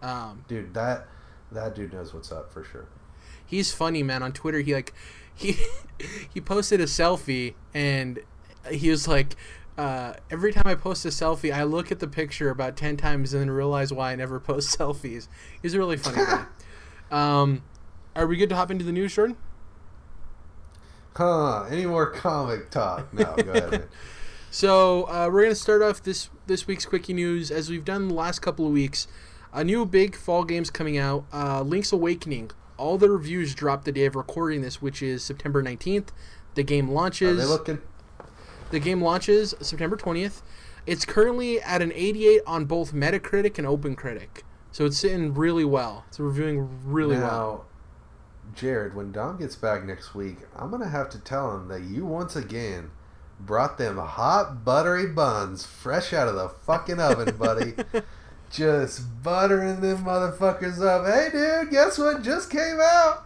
[0.01, 1.07] Um, Dude, that
[1.51, 2.87] that dude knows what's up for sure.
[3.45, 4.23] he's funny, man.
[4.23, 4.93] On Twitter, he like
[5.35, 5.57] he
[6.33, 8.19] he posted a selfie and
[8.71, 9.35] he was like.
[9.77, 13.33] Uh, every time I post a selfie, I look at the picture about ten times
[13.33, 15.29] and then realize why I never post selfies.
[15.61, 16.45] He's a really funny guy.
[17.11, 17.63] Um,
[18.13, 19.37] are we good to hop into the news, Jordan?
[21.15, 21.63] Huh?
[21.63, 23.13] Any more comic talk?
[23.13, 23.87] No, go ahead.
[24.51, 28.15] So uh, we're gonna start off this this week's quickie news as we've done the
[28.15, 29.07] last couple of weeks.
[29.53, 31.25] A new big fall game's coming out.
[31.31, 32.49] Uh, Link's Awakening.
[32.75, 36.11] All the reviews dropped the day of recording this, which is September nineteenth.
[36.55, 37.37] The game Are launches.
[37.37, 37.79] they looking?
[38.71, 40.41] the game launches September twentieth.
[40.87, 44.41] It's currently at an eighty-eight on both Metacritic and OpenCritic,
[44.71, 46.05] so it's sitting really well.
[46.07, 47.65] It's reviewing really now, well.
[48.59, 52.05] Jared, when Dom gets back next week, I'm gonna have to tell him that you
[52.05, 52.91] once again
[53.39, 57.73] brought them hot buttery buns fresh out of the fucking oven, buddy.
[58.51, 61.05] Just buttering them motherfuckers up.
[61.05, 63.25] Hey, dude, guess what just came out?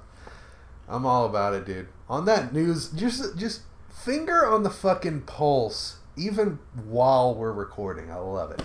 [0.87, 1.87] I'm all about it, dude.
[2.09, 8.11] On that news, just just finger on the fucking pulse, even while we're recording.
[8.11, 8.61] I love it.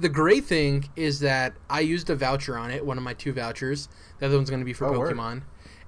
[0.00, 3.34] The great thing is that I used a voucher on it, one of my two
[3.34, 3.90] vouchers.
[4.18, 5.14] The other one's going to be for Oh, word.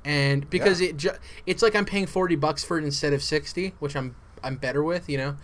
[0.04, 3.74] And because it ju- it's like I'm paying forty bucks for it instead of sixty,
[3.78, 5.36] which I'm I'm better with, you know,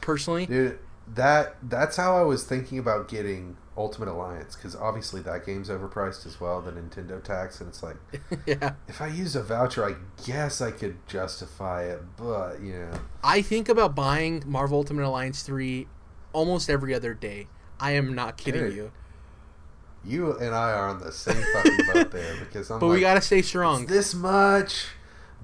[0.00, 0.46] personally.
[0.46, 0.78] Dude,
[1.14, 6.26] that that's how I was thinking about getting Ultimate Alliance because obviously that game's overpriced
[6.26, 7.96] as well, the Nintendo tax, and it's like
[8.46, 12.92] yeah, if I use a voucher, I guess I could justify it, but you know,
[13.22, 15.86] I think about buying Marvel Ultimate Alliance three
[16.32, 17.48] almost every other day.
[17.78, 18.92] I am not kidding Dude, you,
[20.06, 23.00] you and I are on the same fucking boat there because I'm but like, we
[23.00, 23.86] gotta stay "It's strong.
[23.86, 24.86] this much.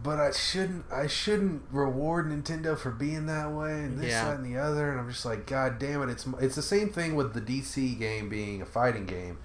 [0.03, 0.85] But I shouldn't.
[0.93, 4.25] I shouldn't reward Nintendo for being that way, and this, Yeah.
[4.25, 4.91] that, and the other.
[4.91, 6.11] And I'm just like, God damn it!
[6.11, 9.39] It's it's the same thing with the DC game being a fighting game,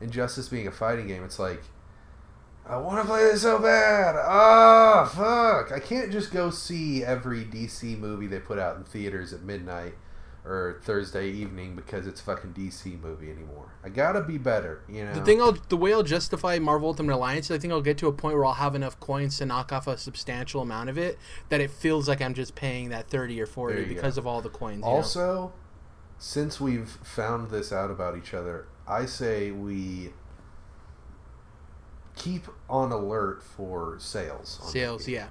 [0.00, 1.22] Injustice being a fighting game.
[1.22, 1.62] It's like,
[2.66, 4.16] I want to play this so bad.
[4.16, 5.70] Ah, fuck!
[5.70, 9.94] I can't just go see every DC movie they put out in theaters at midnight
[10.44, 13.74] or Thursday evening because it's a fucking DC movie anymore.
[13.84, 15.12] I gotta be better, you know.
[15.12, 17.98] The thing I'll the way I'll justify Marvel Ultimate Alliance, is I think I'll get
[17.98, 20.98] to a point where I'll have enough coins to knock off a substantial amount of
[20.98, 21.18] it
[21.50, 24.20] that it feels like I'm just paying that thirty or forty because go.
[24.20, 24.76] of all the coins.
[24.76, 24.88] you know?
[24.88, 25.52] Also,
[26.18, 30.12] since we've found this out about each other, I say we
[32.16, 34.58] keep on alert for sales.
[34.62, 35.28] on sales, yeah.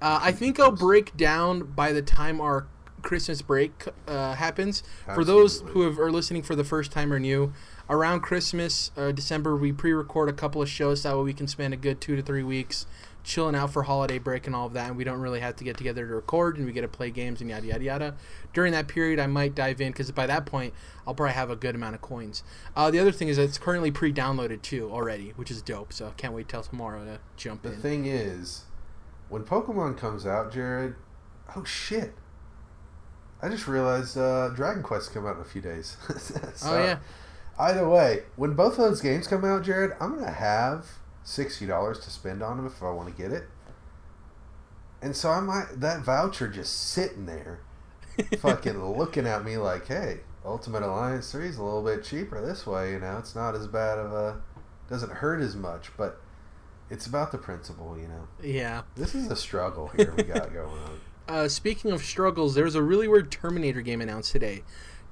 [0.00, 2.66] Uh, I think I'll break down by the time our
[3.06, 4.82] Christmas break uh, happens.
[5.14, 7.52] For those who have, are listening for the first time or new,
[7.88, 11.72] around Christmas, uh, December, we pre-record a couple of shows that way we can spend
[11.72, 12.84] a good two to three weeks
[13.22, 15.64] chilling out for holiday break and all of that, and we don't really have to
[15.64, 18.14] get together to record, and we get to play games and yada yada yada.
[18.52, 20.74] During that period, I might dive in because by that point,
[21.06, 22.42] I'll probably have a good amount of coins.
[22.74, 25.92] Uh, the other thing is that it's currently pre-downloaded too already, which is dope.
[25.92, 27.76] So I can't wait till tomorrow to jump the in.
[27.76, 28.64] The thing is,
[29.28, 30.96] when Pokemon comes out, Jared,
[31.54, 32.14] oh shit.
[33.42, 35.96] I just realized uh, Dragon Quest come out in a few days.
[36.54, 36.98] so, oh yeah.
[37.58, 40.86] Either way, when both of those games come out, Jared, I'm gonna have
[41.22, 43.44] sixty dollars to spend on them if I want to get it.
[45.02, 47.60] And so I might that voucher just sitting there,
[48.38, 52.66] fucking looking at me like, hey, Ultimate Alliance Three is a little bit cheaper this
[52.66, 52.92] way.
[52.92, 54.40] You know, it's not as bad of a,
[54.88, 56.20] doesn't hurt as much, but
[56.90, 57.98] it's about the principle.
[57.98, 58.28] You know.
[58.42, 58.82] Yeah.
[58.94, 61.00] This is a struggle here we got going on.
[61.28, 64.62] Uh, speaking of struggles, there's a really weird Terminator game announced today.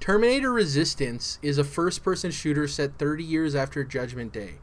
[0.01, 4.55] Terminator Resistance is a first person shooter set 30 years after Judgment Day.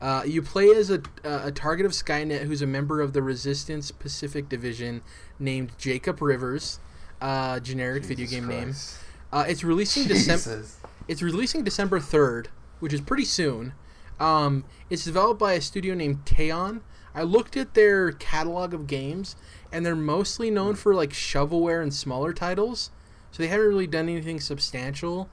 [0.00, 3.90] Uh, you play as a, a target of Skynet who's a member of the Resistance
[3.90, 5.02] Pacific Division
[5.38, 6.80] named Jacob Rivers,
[7.20, 8.98] uh, generic Jesus video game Christ.
[8.98, 9.06] name.
[9.32, 10.64] Uh, it's releasing December.
[11.06, 12.48] It's releasing December third,
[12.80, 13.74] which is pretty soon.
[14.18, 16.80] Um, it's developed by a studio named Teyon.
[17.14, 19.36] I looked at their catalog of games,
[19.72, 22.90] and they're mostly known for like shovelware and smaller titles.
[23.30, 25.28] So they haven't really done anything substantial.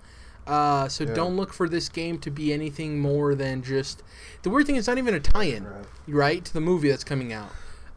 [0.45, 1.13] Uh, so yeah.
[1.13, 4.01] don't look for this game to be anything more than just.
[4.43, 7.33] The weird thing is, not even a tie-in, right, right to the movie that's coming
[7.33, 7.49] out.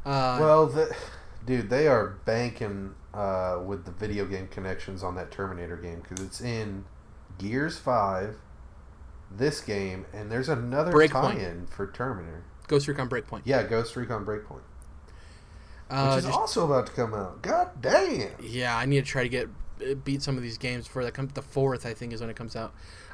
[0.05, 0.95] Uh, well, the,
[1.47, 6.24] dude, they are banking uh, with the video game connections on that Terminator game because
[6.24, 6.84] it's in
[7.38, 8.36] Gears Five,
[9.30, 11.34] this game, and there's another Breakpoint.
[11.34, 12.43] tie-in for Terminator.
[12.66, 13.43] Ghost Recon Breakpoint.
[13.45, 14.62] Yeah, Ghost Recon Breakpoint.
[15.91, 17.43] Uh, which is just, also about to come out.
[17.43, 18.30] God damn.
[18.41, 19.49] Yeah, I need to try to get
[19.82, 21.32] uh, beat some of these games before that comes.
[21.32, 22.72] The fourth, I think, is when it comes out.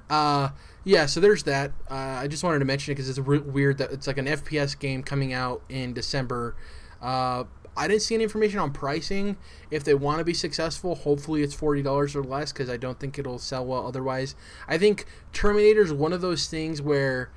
[0.09, 0.51] Uh,
[0.85, 1.73] yeah, so there's that.
[1.91, 4.27] Uh, I just wanted to mention it because it's re- weird that it's like an
[4.27, 6.55] FPS game coming out in December.
[7.01, 7.45] Uh,
[7.77, 9.37] I didn't see any information on pricing.
[9.71, 12.99] If they want to be successful, hopefully it's forty dollars or less because I don't
[12.99, 14.35] think it'll sell well otherwise.
[14.69, 17.31] I think Terminator is one of those things where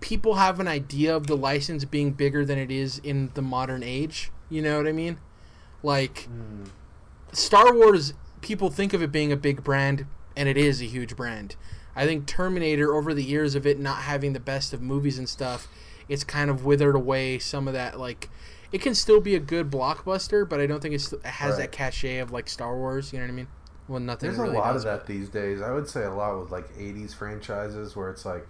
[0.00, 3.82] people have an idea of the license being bigger than it is in the modern
[3.82, 4.30] age.
[4.48, 5.18] You know what I mean?
[5.82, 6.68] Like mm.
[7.32, 11.16] Star Wars, people think of it being a big brand, and it is a huge
[11.16, 11.56] brand.
[11.94, 15.28] I think Terminator, over the years of it not having the best of movies and
[15.28, 15.66] stuff,
[16.08, 17.98] it's kind of withered away some of that.
[17.98, 18.28] Like,
[18.70, 21.58] it can still be a good blockbuster, but I don't think it has right.
[21.58, 23.12] that cachet of like Star Wars.
[23.12, 23.48] You know what I mean?
[23.88, 24.28] Well, nothing.
[24.28, 25.06] There's really a lot does, of that but...
[25.06, 25.62] these days.
[25.62, 28.46] I would say a lot with like '80s franchises where it's like,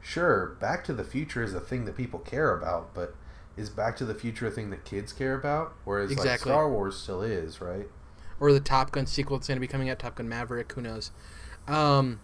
[0.00, 3.14] sure, Back to the Future is a thing that people care about, but
[3.58, 5.74] is Back to the Future a thing that kids care about?
[5.84, 6.30] Whereas exactly.
[6.30, 7.88] like Star Wars still is, right?
[8.40, 10.72] Or the Top Gun sequel that's going to be coming out, Top Gun Maverick.
[10.72, 11.10] Who knows?
[11.66, 12.20] Um,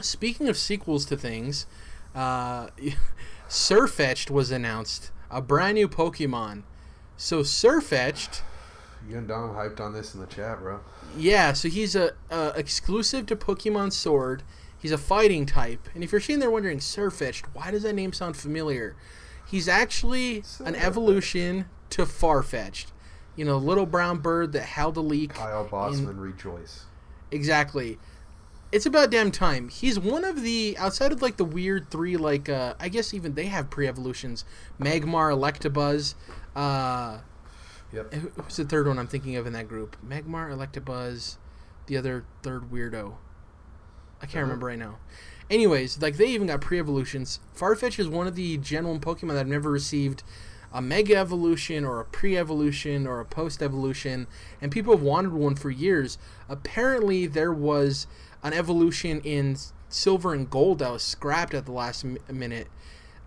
[0.00, 1.66] speaking of sequels to things,
[2.14, 2.68] uh,
[3.48, 6.62] Sirfetch'd was announced, a brand new Pokemon.
[7.16, 8.42] So Sirfetch'd.
[9.08, 10.80] You and Dom hyped on this in the chat, bro.
[11.16, 12.12] Yeah, so he's a
[12.54, 14.42] exclusive to Pokemon Sword.
[14.78, 18.12] He's a fighting type, and if you're sitting there wondering, Sirfetch'd, why does that name
[18.12, 18.94] sound familiar?
[19.50, 22.92] He's actually an evolution to Farfetch'd.
[23.34, 25.34] You know, little brown bird that held a leek.
[25.34, 26.20] Kyle Bosman in...
[26.20, 26.84] rejoice.
[27.32, 27.98] Exactly.
[28.70, 29.68] It's about damn time.
[29.68, 33.34] He's one of the outside of like the weird three, like uh, I guess even
[33.34, 34.44] they have pre-evolutions.
[34.80, 36.14] Magmar, Electabuzz.
[36.54, 37.18] Uh,
[37.92, 38.12] yep.
[38.12, 39.96] Who's the third one I'm thinking of in that group?
[40.06, 41.38] Magmar, Electabuzz,
[41.86, 43.14] the other third weirdo.
[44.22, 44.42] I can't uh-huh.
[44.42, 44.98] remember right now.
[45.50, 47.40] Anyways, like they even got pre-evolutions.
[47.56, 50.22] Farfetch is one of the Gen 1 Pokemon that have never received
[50.72, 54.28] a Mega Evolution or a pre-evolution or a post-evolution,
[54.60, 56.16] and people have wanted one for years.
[56.48, 58.06] Apparently, there was
[58.44, 59.56] an evolution in
[59.88, 62.68] Silver and Gold that was scrapped at the last minute.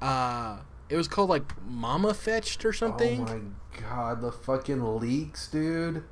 [0.01, 3.21] Uh, it was called like Mama Fetched or something.
[3.21, 3.39] Oh my
[3.81, 6.03] god, the fucking leaks, dude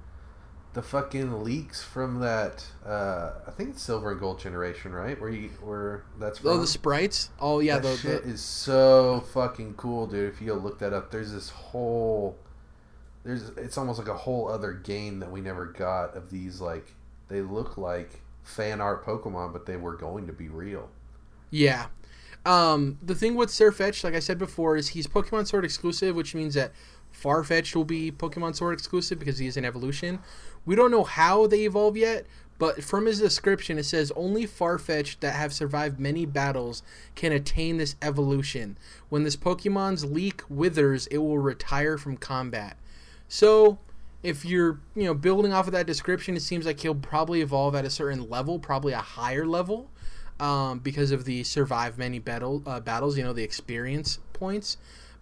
[0.74, 5.20] the fucking leaks from that uh I think it's silver and gold generation, right?
[5.20, 6.52] Where you where that's from.
[6.52, 7.30] Oh, the sprites.
[7.40, 8.30] Oh yeah, that the, shit the...
[8.30, 10.34] is so fucking cool, dude.
[10.34, 12.38] If you look that up, there's this whole
[13.24, 16.94] there's it's almost like a whole other game that we never got of these like
[17.28, 20.90] they look like fan art Pokemon, but they were going to be real.
[21.50, 21.88] Yeah.
[22.46, 26.34] Um, the thing with Sirfetch'd, like I said before, is he's Pokemon Sword exclusive, which
[26.34, 26.72] means that
[27.14, 30.20] Farfetch'd will be Pokemon Sword exclusive because he is an evolution.
[30.66, 32.26] We don't know how they evolve yet,
[32.62, 36.84] but from his description, it says only Farfetch'd that have survived many battles
[37.16, 38.78] can attain this evolution.
[39.09, 42.78] When this Pokemon's leek withers, it will retire from combat.
[43.28, 43.80] So,
[44.22, 47.74] if you're you know building off of that description, it seems like he'll probably evolve
[47.74, 49.89] at a certain level, probably a higher level,
[50.39, 53.18] um, because of the survive many battle uh, battles.
[53.18, 54.78] You know the experience points.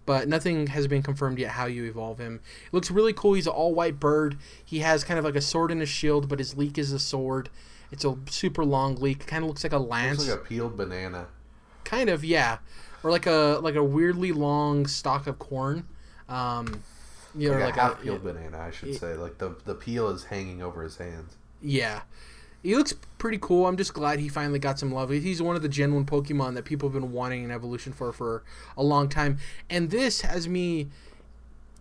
[0.06, 2.40] But nothing has been confirmed yet how you evolve him.
[2.66, 3.34] It looks really cool.
[3.34, 4.38] He's an all white bird.
[4.64, 6.98] He has kind of like a sword and a shield, but his leek is a
[6.98, 7.48] sword.
[7.92, 9.26] It's a super long leek.
[9.26, 10.18] Kind of looks like a lance.
[10.18, 11.26] Looks like a peeled banana.
[11.84, 12.58] Kind of, yeah,
[13.02, 15.86] or like a like a weirdly long stalk of corn.
[16.28, 16.82] Um,
[17.34, 19.14] you know, like, like a half peeled banana, I should it, say.
[19.14, 21.36] Like the the peel is hanging over his hands.
[21.60, 22.02] Yeah,
[22.62, 23.66] he looks pretty cool.
[23.66, 25.10] I'm just glad he finally got some love.
[25.10, 28.12] He's one of the Gen 1 Pokemon that people have been wanting an evolution for
[28.12, 28.42] for
[28.76, 29.38] a long time.
[29.68, 30.88] And this has me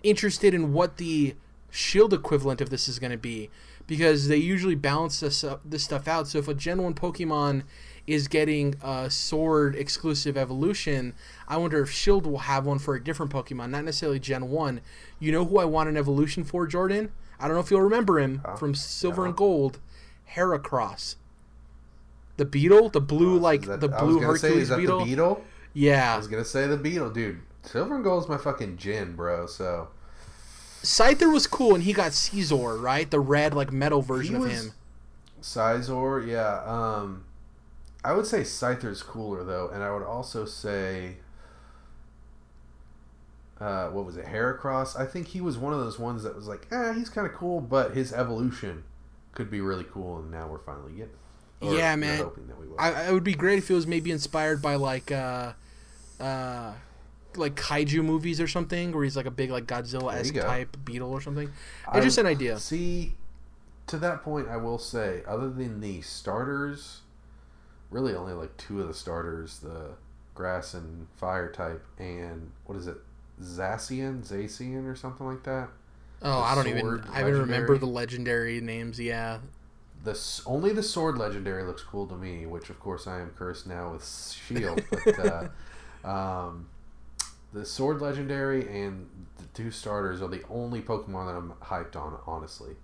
[0.04, 1.36] interested in what the
[1.70, 3.50] shield equivalent of this is going to be
[3.86, 6.28] because they usually balance this, uh, this stuff out.
[6.28, 7.64] So if a Gen 1 Pokemon
[8.08, 11.14] is getting a sword exclusive evolution,
[11.48, 14.82] I wonder if Shield will have one for a different Pokemon, not necessarily Gen 1.
[15.20, 17.12] You know who I want an evolution for, Jordan?
[17.40, 19.80] I don't know if you'll remember him from Silver and Gold.
[20.36, 21.16] Heracross.
[22.38, 25.00] The beetle, the blue oh, like that, the blue Hercules say, is that beetle.
[25.00, 25.44] The beetle.
[25.74, 27.42] Yeah, I was gonna say the beetle, dude.
[27.64, 29.46] Silver and gold is my fucking gin, bro.
[29.46, 29.90] So
[30.82, 33.10] Scyther was cool, and he got Scizor, right?
[33.10, 34.72] The red like metal version of him.
[35.42, 36.64] Scizor, yeah.
[36.64, 37.26] Um,
[38.04, 41.18] I would say Scyther's cooler though, and I would also say,
[43.60, 44.98] uh, what was it, Heracross?
[44.98, 47.28] I think he was one of those ones that was like, ah, eh, he's kind
[47.28, 48.86] of cool, but his evolution
[49.40, 51.14] could be really cool, and now we're finally getting.
[51.62, 52.30] Or yeah, man.
[52.78, 55.54] I, it would be great if it was maybe inspired by like, uh,
[56.20, 56.74] uh,
[57.38, 61.10] like kaiju movies or something, where he's like a big like Godzilla esque type beetle
[61.10, 61.50] or something.
[61.94, 62.60] It's just an idea.
[62.60, 63.14] See,
[63.88, 67.00] to that point, I will say, other than the starters,
[67.92, 69.92] really only like two of the starters, the
[70.36, 72.98] grass and fire type, and what is it,
[73.42, 75.70] Zacian, Zacian, or something like that.
[76.22, 77.04] Oh, I don't even.
[77.12, 79.00] I even remember the legendary names.
[79.00, 79.40] Yeah.
[80.04, 83.68] The only the sword legendary looks cool to me, which of course I am cursed
[83.68, 84.08] now with
[84.48, 84.82] shield.
[84.90, 85.20] But
[86.06, 86.68] uh, um,
[87.52, 92.18] the sword legendary and the two starters are the only Pokemon that I'm hyped on.
[92.26, 92.76] Honestly,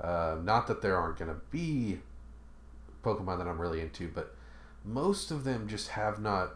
[0.00, 1.98] uh, not that there aren't gonna be
[3.04, 4.34] Pokemon that I'm really into, but
[4.84, 6.54] most of them just have not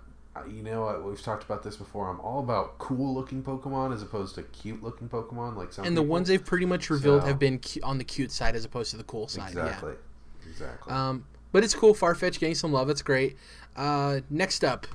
[0.48, 2.08] you know we've talked about this before.
[2.08, 5.56] I'm all about cool looking Pokemon as opposed to cute looking Pokemon.
[5.56, 8.32] Like some and the ones they've pretty much revealed so, have been on the cute
[8.32, 9.48] side as opposed to the cool side.
[9.48, 9.92] Exactly.
[9.92, 10.50] Yeah.
[10.50, 10.92] Exactly.
[10.92, 11.94] Um, but it's cool.
[11.94, 12.88] Farfetch getting some love.
[12.88, 13.36] It's great.
[13.76, 14.86] Uh, next up,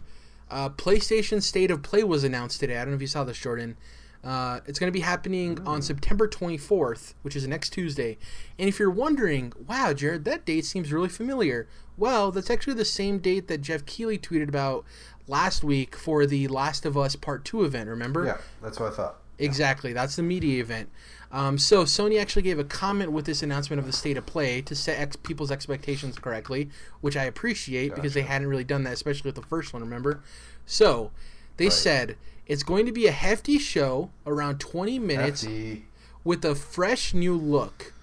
[0.49, 2.77] uh, PlayStation State of Play was announced today.
[2.77, 3.77] I don't know if you saw this, Jordan.
[4.23, 5.67] Uh, it's going to be happening mm.
[5.67, 8.17] on September 24th, which is next Tuesday.
[8.57, 11.67] And if you're wondering, wow, Jared, that date seems really familiar.
[11.95, 14.85] Well, that's actually the same date that Geoff Keighley tweeted about
[15.27, 18.25] last week for the Last of Us Part 2 event, remember?
[18.25, 19.17] Yeah, that's what I thought.
[19.39, 20.89] Exactly, that's the media event.
[21.31, 24.61] Um, so Sony actually gave a comment with this announcement of the state of play
[24.61, 26.69] to set ex- people's expectations correctly,
[27.01, 28.01] which I appreciate gotcha.
[28.01, 29.81] because they hadn't really done that, especially with the first one.
[29.81, 30.21] Remember?
[30.65, 31.11] So
[31.57, 31.73] they right.
[31.73, 35.85] said it's going to be a hefty show, around 20 minutes, hefty.
[36.23, 37.93] with a fresh new look.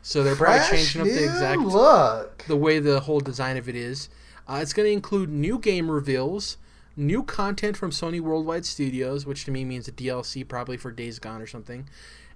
[0.00, 3.68] So they're fresh probably changing up the exact look, the way the whole design of
[3.68, 4.08] it is.
[4.48, 6.56] Uh, it's going to include new game reveals,
[6.96, 11.18] new content from Sony Worldwide Studios, which to me means a DLC probably for Days
[11.18, 11.88] Gone or something,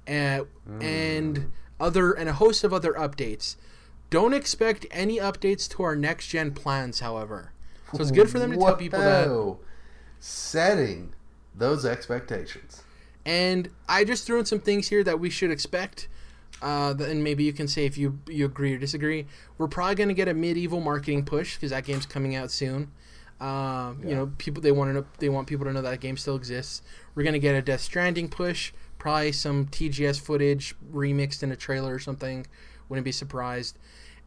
[0.07, 0.83] and mm.
[0.83, 3.57] and other and a host of other updates.
[4.09, 7.53] Don't expect any updates to our next gen plans, however.
[7.93, 9.57] So it's good for them to tell people that
[10.21, 11.15] setting
[11.55, 12.83] those expectations.
[13.25, 16.09] And I just threw in some things here that we should expect.
[16.63, 19.27] Uh, and maybe you can say if you you agree or disagree.
[19.59, 22.93] We're probably going to get a MediEvil marketing push because that game's coming out soon.
[23.41, 24.09] Uh, yeah.
[24.09, 26.37] You know, people they want to know, they want people to know that game still
[26.37, 26.83] exists.
[27.15, 31.57] We're going to get a Death Stranding push, probably some TGS footage remixed in a
[31.57, 32.47] trailer or something.
[32.89, 33.79] Wouldn't be surprised.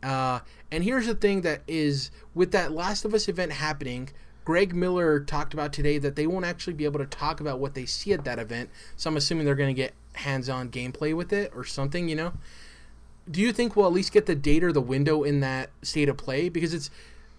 [0.02, 0.40] Uh,
[0.72, 4.10] and here's the thing that is with that Last of Us event happening.
[4.46, 7.76] Greg Miller talked about today that they won't actually be able to talk about what
[7.76, 8.70] they see at that event.
[8.96, 12.34] So I'm assuming they're going to get hands-on gameplay with it or something, you know.
[13.30, 16.10] Do you think we'll at least get the date or the window in that state
[16.10, 16.90] of play because it's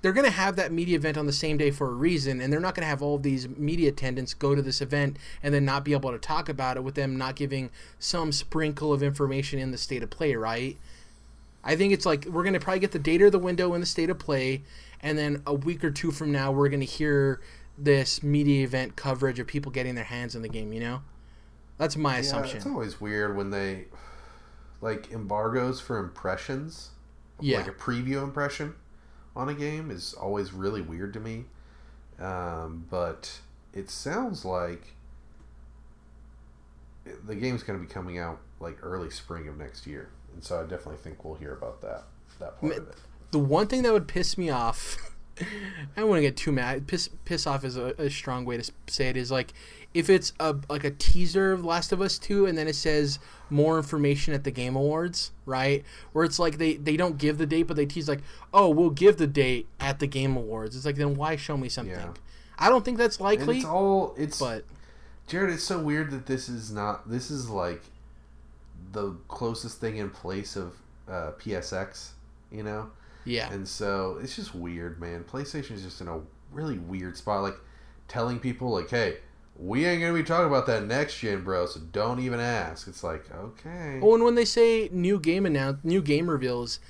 [0.03, 2.53] they're going to have that media event on the same day for a reason and
[2.53, 5.53] they're not going to have all of these media attendants go to this event and
[5.53, 9.03] then not be able to talk about it with them not giving some sprinkle of
[9.03, 10.79] information in the state of play, right?
[11.63, 13.81] I think it's like we're going to probably get the date or the window in
[13.81, 14.63] the state of play
[15.01, 17.41] and then a week or two from now we're going to hear
[17.77, 21.03] this media event coverage of people getting their hands on the game, you know?
[21.79, 22.59] That's my yeah, assumption.
[22.59, 23.87] It's always weird when they
[24.83, 26.91] like embargoes for impressions.
[27.43, 27.59] Yeah.
[27.59, 28.75] Like a preview impression
[29.37, 31.45] on a game is always really weird to me.
[32.19, 33.41] Um, but
[33.73, 34.95] it sounds like
[37.25, 40.61] the game's going to be coming out like early spring of next year, and so
[40.61, 42.05] I definitely think we'll hear about that
[42.39, 42.95] that part of it.
[43.31, 44.99] The one thing that would piss me off
[45.41, 46.87] I don't want to get too mad.
[46.87, 49.17] Piss piss off is a, a, strong way to say it.
[49.17, 49.53] Is like
[49.95, 53.19] if it's a like a teaser of Last of Us Two, and then it says
[53.51, 55.85] more information at the Game Awards, right?
[56.13, 58.23] Where it's like they they don't give the date, but they tease like,
[58.53, 60.77] oh, we'll give the date at the Game Awards.
[60.77, 61.95] It's like then why show me something?
[61.95, 62.13] Yeah.
[62.59, 63.57] I don't think that's likely.
[63.57, 64.65] And it's all it's but
[65.27, 65.53] Jared.
[65.53, 67.09] It's so weird that this is not.
[67.09, 67.83] This is like
[68.93, 70.75] the closest thing in place of
[71.09, 72.11] uh, PSX.
[72.51, 72.91] You know
[73.25, 73.53] yeah.
[73.53, 75.25] And so it's just weird, man.
[75.25, 76.21] PlayStation is just in a
[76.53, 77.43] really weird spot.
[77.43, 77.57] Like
[78.09, 79.19] telling people, like, hey,
[79.61, 81.67] we ain't gonna be talking about that next gen, bro.
[81.67, 82.89] So don't even ask.
[82.89, 84.01] It's like, okay.
[84.03, 86.81] Oh, and when they say new game announce, new game reveals,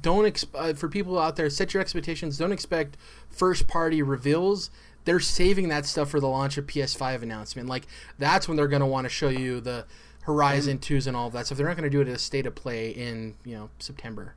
[0.00, 2.38] don't exp- uh, for people out there, set your expectations.
[2.38, 2.96] Don't expect
[3.28, 4.70] first party reveals.
[5.04, 7.68] They're saving that stuff for the launch of PS5 announcement.
[7.68, 7.86] Like
[8.18, 9.84] that's when they're gonna want to show you the
[10.22, 11.58] Horizon twos and all of that stuff.
[11.58, 14.34] They're not gonna do it at a state of play in you know September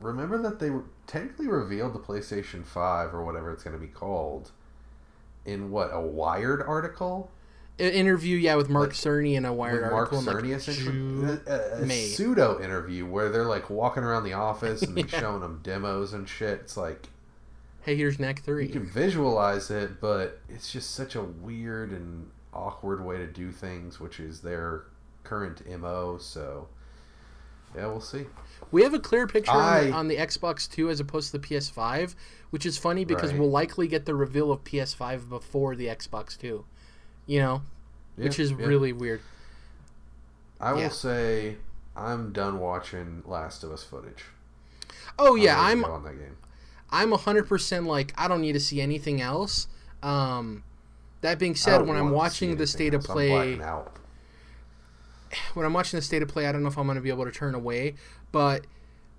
[0.00, 0.70] remember that they
[1.06, 4.52] technically revealed the PlayStation 5 or whatever it's going to be called
[5.46, 7.30] in what a Wired article.
[7.78, 10.22] An interview, yeah, with Mark like, Cerny in a Wired article.
[10.22, 14.82] Mark Cerny, like essentially, a, a pseudo interview where they're like walking around the office
[14.82, 15.20] and yeah.
[15.20, 16.60] showing them demos and shit.
[16.60, 17.08] It's like,
[17.82, 18.66] hey, here's Knack Three.
[18.66, 23.52] You can visualize it, but it's just such a weird and awkward way to do
[23.52, 24.84] things, which is their
[25.22, 26.16] current mo.
[26.18, 26.68] So,
[27.74, 28.24] yeah, we'll see.
[28.70, 31.46] We have a clear picture I, on, on, the Xbox Two as opposed to the
[31.46, 32.14] PS5,
[32.50, 33.40] which is funny because right.
[33.40, 36.64] we'll likely get the reveal of PS5 before the Xbox Two.
[37.26, 37.62] You know,
[38.16, 38.66] yeah, which is yeah.
[38.66, 39.20] really weird.
[40.60, 40.74] I yeah.
[40.84, 41.56] will say
[41.96, 44.24] I'm done watching Last of Us footage.
[45.18, 46.36] Oh yeah, I'm on that game.
[46.90, 49.66] I'm 100% like I don't need to see anything else.
[50.02, 50.62] Um,
[51.20, 53.04] that being said, when I'm watching the state else.
[53.04, 53.58] of play,
[55.54, 57.10] when I'm watching the state of play, I don't know if I'm going to be
[57.10, 57.94] able to turn away.
[58.32, 58.66] But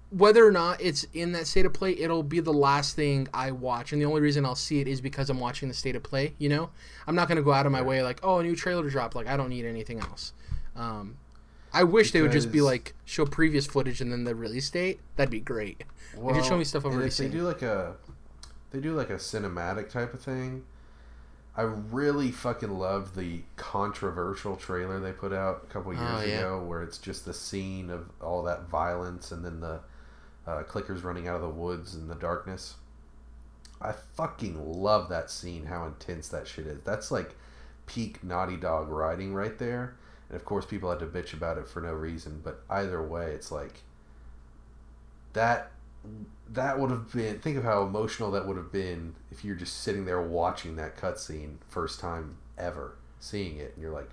[0.09, 3.51] whether or not it's in that state of play, it'll be the last thing I
[3.51, 3.91] watch.
[3.91, 6.33] And the only reason I'll see it is because I'm watching the state of play.
[6.37, 6.69] You know,
[7.05, 9.15] I'm not going to go out of my way like, oh, a new trailer dropped.
[9.15, 10.33] Like I don't need anything else.
[10.75, 11.17] Um,
[11.73, 12.13] I wish because...
[12.13, 14.99] they would just be like show previous footage and then the release date.
[15.15, 15.83] That'd be great.
[16.15, 17.29] Well, could show me stuff I've already seen.
[17.29, 17.95] They do like a,
[18.71, 20.63] they do like a cinematic type of thing
[21.57, 26.37] I really fucking love the controversial trailer they put out a couple years oh, yeah.
[26.37, 29.79] ago, where it's just the scene of all that violence and then the
[30.45, 32.75] uh, clickers running out of the woods in the darkness.
[33.81, 35.65] I fucking love that scene.
[35.65, 36.79] How intense that shit is.
[36.83, 37.35] That's like
[37.87, 39.95] peak Naughty Dog writing right there.
[40.29, 42.41] And of course, people had to bitch about it for no reason.
[42.43, 43.81] But either way, it's like
[45.33, 45.71] that
[46.53, 49.81] that would have been think of how emotional that would have been if you're just
[49.81, 54.09] sitting there watching that cutscene first time ever seeing it and you're like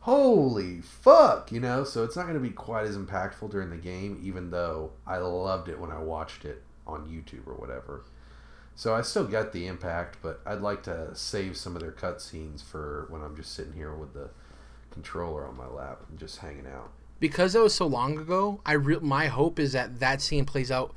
[0.00, 1.84] holy fuck you know?
[1.84, 5.18] So it's not going to be quite as impactful during the game even though i
[5.18, 8.04] loved it when i watched it on youtube or whatever.
[8.74, 12.62] So i still get the impact but i'd like to save some of their cutscenes
[12.62, 14.30] for when i'm just sitting here with the
[14.90, 16.90] controller on my lap and just hanging out.
[17.20, 20.70] Because that was so long ago i re- my hope is that that scene plays
[20.70, 20.94] out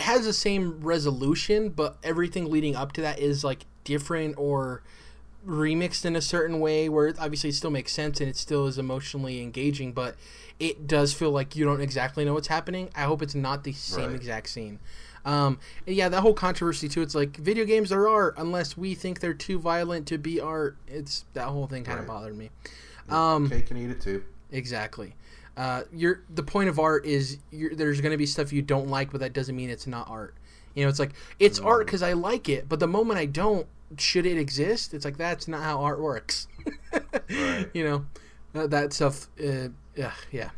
[0.00, 4.82] has the same resolution, but everything leading up to that is like different or
[5.46, 8.78] remixed in a certain way where obviously it still makes sense and it still is
[8.78, 10.16] emotionally engaging, but
[10.58, 12.90] it does feel like you don't exactly know what's happening.
[12.94, 14.16] I hope it's not the same right.
[14.16, 14.78] exact scene.
[15.24, 17.02] Um, yeah, that whole controversy too.
[17.02, 20.76] It's like video games are art unless we think they're too violent to be art.
[20.86, 22.14] It's that whole thing kind of right.
[22.14, 22.50] bothered me.
[23.08, 24.24] Um, cake can eat it too.
[24.50, 25.14] Exactly
[25.58, 29.10] uh, you're the point of art is there's going to be stuff you don't like,
[29.10, 30.36] but that doesn't mean it's not art.
[30.76, 31.66] You know, it's like it's mm.
[31.66, 33.66] art because I like it, but the moment I don't,
[33.98, 34.94] should it exist?
[34.94, 36.46] It's like that's not how art works.
[37.28, 37.68] right.
[37.74, 38.06] You know,
[38.52, 39.26] that, that stuff.
[39.38, 40.50] Uh, yeah, yeah.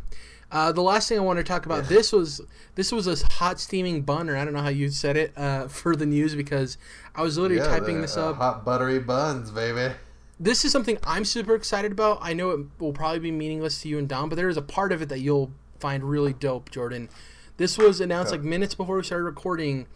[0.52, 1.88] Uh, the last thing I want to talk about yeah.
[1.88, 2.42] this was
[2.74, 5.66] this was a hot steaming bun, or I don't know how you said it uh,
[5.68, 6.76] for the news because
[7.14, 8.36] I was literally yeah, typing this up.
[8.36, 9.94] Hot buttery buns, baby
[10.40, 12.18] this is something I'm super excited about.
[12.22, 14.62] I know it will probably be meaningless to you and Dom, but there is a
[14.62, 17.10] part of it that you'll find really dope, Jordan.
[17.58, 19.86] This was announced like minutes before we started recording.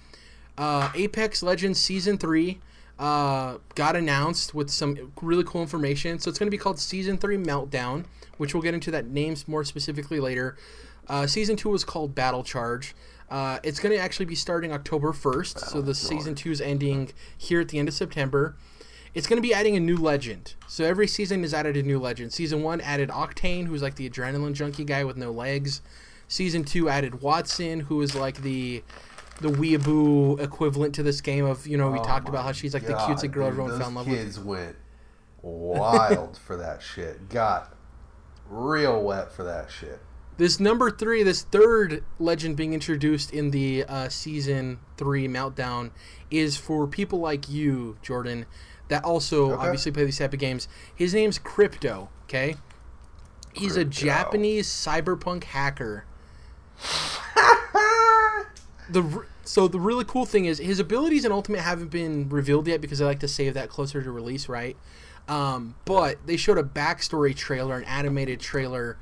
[0.59, 2.61] Uh, Apex Legends Season 3
[2.99, 6.18] uh, got announced with some really cool information.
[6.18, 8.05] So it's going to be called Season 3 Meltdown,
[8.36, 10.57] which we'll get into that name more specifically later.
[11.09, 12.95] Uh, season 2 was called Battle Charge.
[13.30, 15.55] Uh, it's going to actually be starting October 1st.
[15.55, 18.57] Battle so the season 2 is ending here at the end of September.
[19.15, 20.55] It's going to be adding a new legend.
[20.67, 22.33] So every season is added a new legend.
[22.33, 25.83] Season one added Octane, who's like the adrenaline junkie guy with no legs.
[26.27, 28.83] Season two added Wattson, who is like the
[29.41, 32.73] the weeaboo equivalent to this game of you know we oh talked about how she's
[32.73, 34.19] like God, the cutesy girl dude, everyone fell in love with.
[34.19, 34.77] Kids went
[35.43, 37.29] wild for that shit.
[37.29, 37.75] Got
[38.49, 40.01] real wet for that shit.
[40.37, 45.93] This number three, this third legend being introduced in the uh, season three meltdown,
[46.29, 48.47] is for people like you, Jordan,
[48.89, 49.62] that also okay.
[49.62, 50.68] obviously play these type of games.
[50.95, 52.09] His name's Crypto.
[52.24, 52.57] Okay,
[53.53, 53.80] he's Crypto.
[53.80, 56.05] a Japanese cyberpunk hacker.
[58.91, 62.80] the so the really cool thing is his abilities in Ultimate haven't been revealed yet
[62.80, 64.76] because I like to save that closer to release, right?
[65.28, 68.99] Um, but they showed a backstory trailer, an animated trailer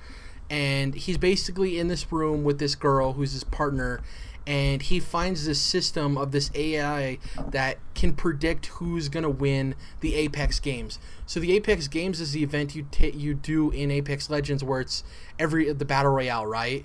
[0.53, 4.03] and he's basically in this room with this girl who's his partner
[4.47, 7.19] and he finds this system of this AI
[7.51, 10.99] that can predict who's going to win the Apex games.
[11.27, 14.81] So the Apex games is the event you t- you do in Apex Legends where
[14.81, 15.05] it's
[15.39, 16.85] every the battle royale, right?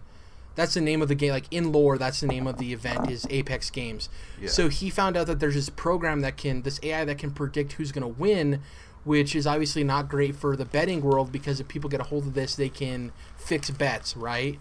[0.56, 1.32] That's the name of the game.
[1.32, 4.10] Like in lore, that's the name of the event is Apex Games.
[4.42, 4.50] Yeah.
[4.50, 7.74] So he found out that there's this program that can this AI that can predict
[7.74, 8.62] who's going to win
[9.08, 12.28] which is obviously not great for the betting world because if people get a hold
[12.28, 14.60] of this, they can fix bets, right?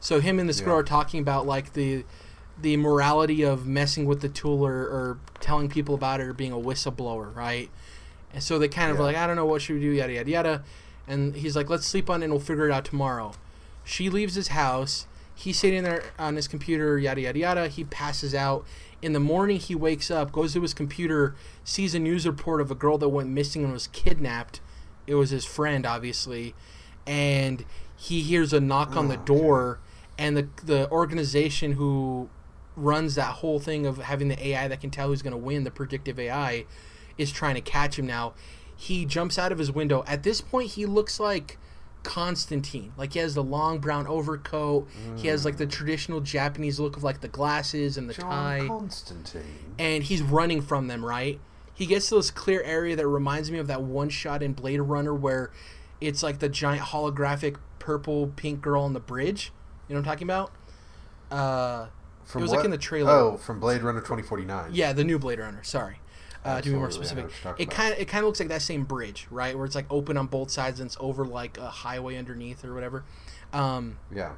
[0.00, 0.66] So him and this yeah.
[0.66, 2.04] girl are talking about like the
[2.60, 6.52] the morality of messing with the tool or, or telling people about it or being
[6.52, 7.70] a whistleblower, right?
[8.32, 9.04] And so they kind of yeah.
[9.04, 10.64] like, I don't know what should we do, yada yada yada.
[11.06, 13.32] And he's like, let's sleep on it and we'll figure it out tomorrow.
[13.84, 15.06] She leaves his house.
[15.34, 17.68] He's sitting there on his computer, yada yada yada.
[17.68, 18.64] He passes out
[19.02, 21.34] in the morning, he wakes up, goes to his computer,
[21.64, 24.60] sees a news report of a girl that went missing and was kidnapped.
[25.06, 26.54] It was his friend, obviously,
[27.06, 29.78] and he hears a knock on the oh, door,
[30.18, 32.28] and the the organization who
[32.76, 35.64] runs that whole thing of having the AI that can tell who's going to win,
[35.64, 36.66] the predictive AI,
[37.18, 38.34] is trying to catch him now.
[38.76, 40.04] He jumps out of his window.
[40.06, 41.58] At this point, he looks like
[42.06, 42.92] Constantine.
[42.96, 44.88] Like he has the long brown overcoat.
[44.88, 45.18] Mm.
[45.18, 48.64] He has like the traditional Japanese look of like the glasses and the John tie.
[48.66, 49.74] Constantine.
[49.78, 51.40] And he's running from them, right?
[51.74, 54.80] He gets to this clear area that reminds me of that one shot in Blade
[54.80, 55.50] Runner where
[56.00, 59.52] it's like the giant holographic purple pink girl on the bridge.
[59.88, 60.52] You know what I'm talking about?
[61.30, 61.88] Uh,
[62.26, 62.58] from it was what?
[62.58, 63.10] like in the trailer.
[63.10, 64.70] Oh, from Blade Runner 2049.
[64.72, 65.62] Yeah, the new Blade Runner.
[65.64, 66.00] Sorry
[66.46, 67.30] uh, to be more specific.
[67.58, 69.86] It kind of it kind of looks like that same bridge, right, where it's like
[69.90, 73.04] open on both sides and it's over like a highway underneath or whatever.
[73.52, 74.34] Um, yeah.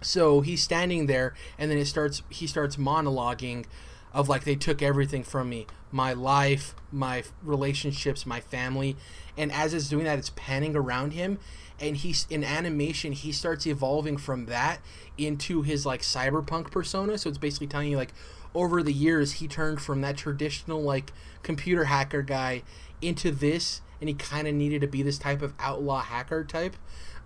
[0.00, 2.22] So he's standing there, and then it starts.
[2.28, 3.66] He starts monologuing,
[4.12, 8.96] of like they took everything from me, my life, my relationships, my family,
[9.36, 11.38] and as it's doing that, it's panning around him,
[11.80, 13.12] and he's in animation.
[13.12, 14.80] He starts evolving from that
[15.16, 17.18] into his like cyberpunk persona.
[17.18, 18.12] So it's basically telling you like
[18.54, 21.12] over the years he turned from that traditional like
[21.42, 22.62] computer hacker guy
[23.00, 26.76] into this and he kind of needed to be this type of outlaw hacker type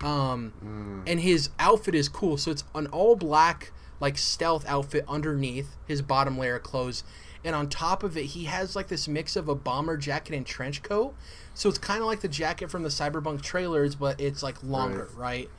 [0.03, 1.11] um, mm.
[1.11, 6.03] and his outfit is cool so it's an all black like stealth outfit underneath his
[6.03, 7.05] bottom layer of clothes
[7.45, 10.45] and on top of it he has like this mix of a bomber jacket and
[10.45, 11.15] trench coat
[11.55, 15.09] so it's kind of like the jacket from the cyberpunk trailers but it's like longer
[15.17, 15.51] right, right?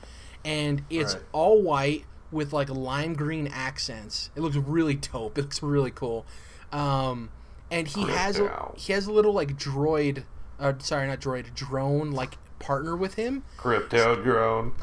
[0.46, 1.24] and it's right.
[1.32, 4.30] all white with like lime green accents.
[4.36, 5.38] It looks really dope.
[5.38, 6.26] It looks really cool.
[6.72, 7.30] Um,
[7.72, 10.24] and he has a, he has a little like droid,
[10.60, 13.44] uh, sorry, not droid, drone like partner with him.
[13.58, 14.74] Crypto drone.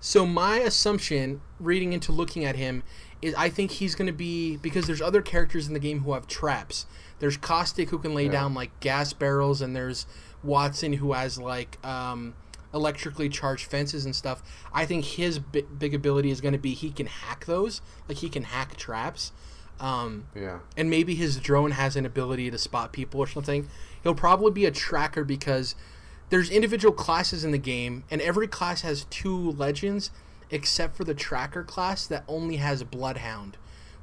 [0.00, 2.82] So my assumption, reading into looking at him,
[3.22, 6.12] is I think he's going to be because there's other characters in the game who
[6.12, 6.86] have traps.
[7.20, 8.32] There's Caustic who can lay yeah.
[8.32, 10.06] down like gas barrels, and there's
[10.44, 12.34] Wattson who has like um,
[12.74, 14.42] electrically charged fences and stuff.
[14.72, 18.18] I think his big, big ability is going to be he can hack those, like
[18.18, 19.32] he can hack traps.
[19.80, 20.60] Um, yeah.
[20.76, 23.68] And maybe his drone has an ability to spot people or something.
[24.02, 25.74] He'll probably be a tracker because
[26.30, 30.10] there's individual classes in the game, and every class has two legends,
[30.50, 33.56] except for the tracker class that only has Bloodhound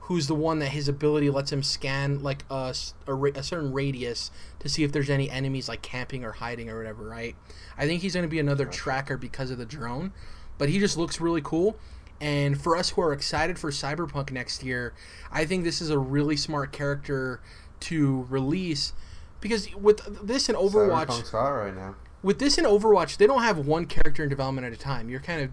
[0.09, 2.73] who's the one that his ability lets him scan like a,
[3.07, 6.79] a, a, certain radius to see if there's any enemies like camping or hiding or
[6.79, 7.35] whatever right?
[7.77, 10.11] I think he's going to be another tracker because of the drone
[10.57, 11.77] but he just looks really cool.
[12.19, 14.93] And for us who are excited for cyberpunk next year
[15.31, 17.39] i think this is a really smart character
[17.81, 18.93] to release
[19.39, 21.95] because with this in overwatch right now.
[22.23, 25.07] with this in overwatch they don't have one character in development at a time.
[25.07, 25.51] You're kind of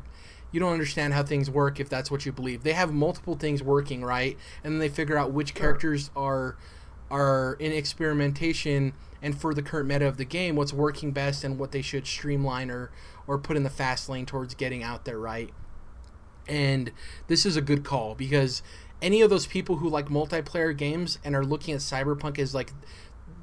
[0.56, 2.62] you don't understand how things work if that's what you believe.
[2.62, 4.38] They have multiple things working, right?
[4.64, 6.56] And then they figure out which characters are
[7.10, 11.58] are in experimentation and for the current meta of the game, what's working best and
[11.58, 12.90] what they should streamline or
[13.26, 15.50] or put in the fast lane towards getting out there, right?
[16.48, 16.90] And
[17.26, 18.62] this is a good call because
[19.02, 22.72] any of those people who like multiplayer games and are looking at Cyberpunk as like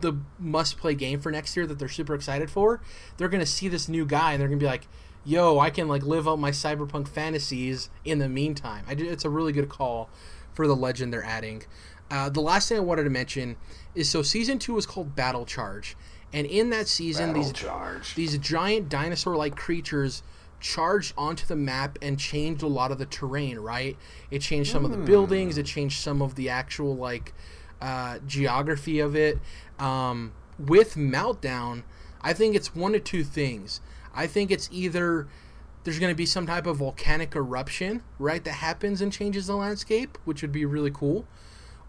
[0.01, 2.82] the must play game for next year that they're super excited for,
[3.18, 4.88] they're going to see this new guy and they're going to be like,
[5.26, 8.86] yo, I can like live out my cyberpunk fantasies in the meantime.
[8.88, 10.09] I it's a really good call
[10.53, 11.63] for the legend they're adding.
[12.11, 13.55] Uh, the last thing I wanted to mention
[13.95, 15.95] is so season two is called Battle Charge,
[16.32, 18.15] and in that season, Battle these Charge.
[18.15, 20.24] these giant dinosaur-like creatures
[20.59, 23.59] charged onto the map and changed a lot of the terrain.
[23.59, 23.97] Right,
[24.30, 24.86] it changed some mm.
[24.86, 25.57] of the buildings.
[25.57, 27.34] It changed some of the actual like
[27.82, 29.39] uh, geography of it.
[29.80, 31.84] Um, with Meltdown,
[32.21, 33.82] I think it's one of two things.
[34.14, 35.28] I think it's either
[35.84, 39.55] there's going to be some type of volcanic eruption, right, that happens and changes the
[39.55, 41.28] landscape, which would be really cool.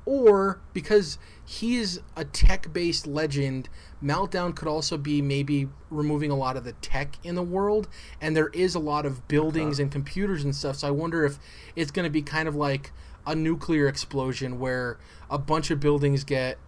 [0.07, 3.71] Or because he's a tech based legend,
[4.03, 7.89] Meltdown could also be maybe removing a lot of the tech in the world.
[8.21, 10.77] And there is a lot of buildings and computers and stuff.
[10.77, 11.39] So I wonder if
[11.75, 12.93] it's going to be kind of like
[13.27, 14.99] a nuclear explosion where
[15.31, 16.59] a bunch of buildings get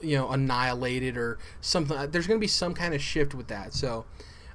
[0.00, 3.48] you know annihilated or something uh, there's going to be some kind of shift with
[3.48, 4.04] that so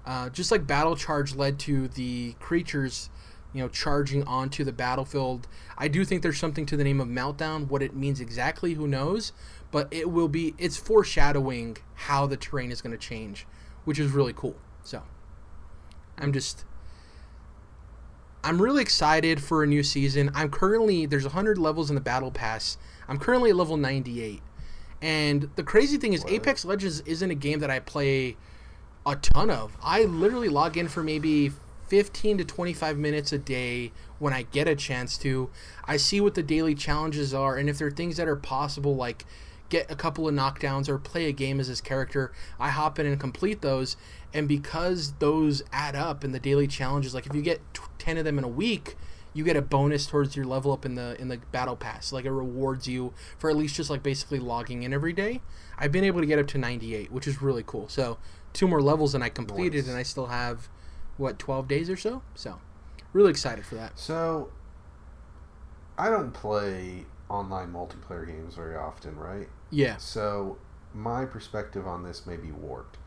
[0.05, 3.09] uh, just like battle charge led to the creatures
[3.53, 5.47] you know charging onto the battlefield
[5.77, 8.87] i do think there's something to the name of meltdown what it means exactly who
[8.87, 9.33] knows
[9.71, 13.45] but it will be it's foreshadowing how the terrain is going to change
[13.83, 15.03] which is really cool so.
[16.17, 16.65] I'm just
[18.43, 20.31] i'm really excited for a new season.
[20.33, 22.77] I'm currently there's 100 levels in the battle pass.
[23.07, 24.41] I'm currently at level 98
[25.01, 26.33] and the crazy thing is, what?
[26.33, 28.37] Apex Legends isn't a game that I play
[29.05, 29.77] a ton of.
[29.83, 31.51] I literally log in for maybe
[31.87, 35.49] 15 to 25 minutes a day when I get a chance to.
[35.85, 38.95] I see what the daily challenges are, and if there are things that are possible,
[38.95, 39.25] like
[39.69, 43.05] get a couple of knockdowns or play a game as this character, I hop in
[43.05, 43.97] and complete those.
[44.33, 47.61] And because those add up in the daily challenges, like if you get
[47.97, 48.95] 10 of them in a week,
[49.33, 52.11] you get a bonus towards your level up in the in the battle pass.
[52.11, 55.41] Like it rewards you for at least just like basically logging in every day.
[55.77, 57.87] I've been able to get up to 98, which is really cool.
[57.87, 58.17] So
[58.53, 59.87] two more levels and I completed, nice.
[59.87, 60.69] and I still have
[61.17, 62.21] what 12 days or so.
[62.35, 62.59] So
[63.13, 63.97] really excited for that.
[63.97, 64.51] So
[65.97, 69.47] I don't play online multiplayer games very often, right?
[69.69, 69.97] Yeah.
[69.97, 70.57] So
[70.93, 72.97] my perspective on this may be warped.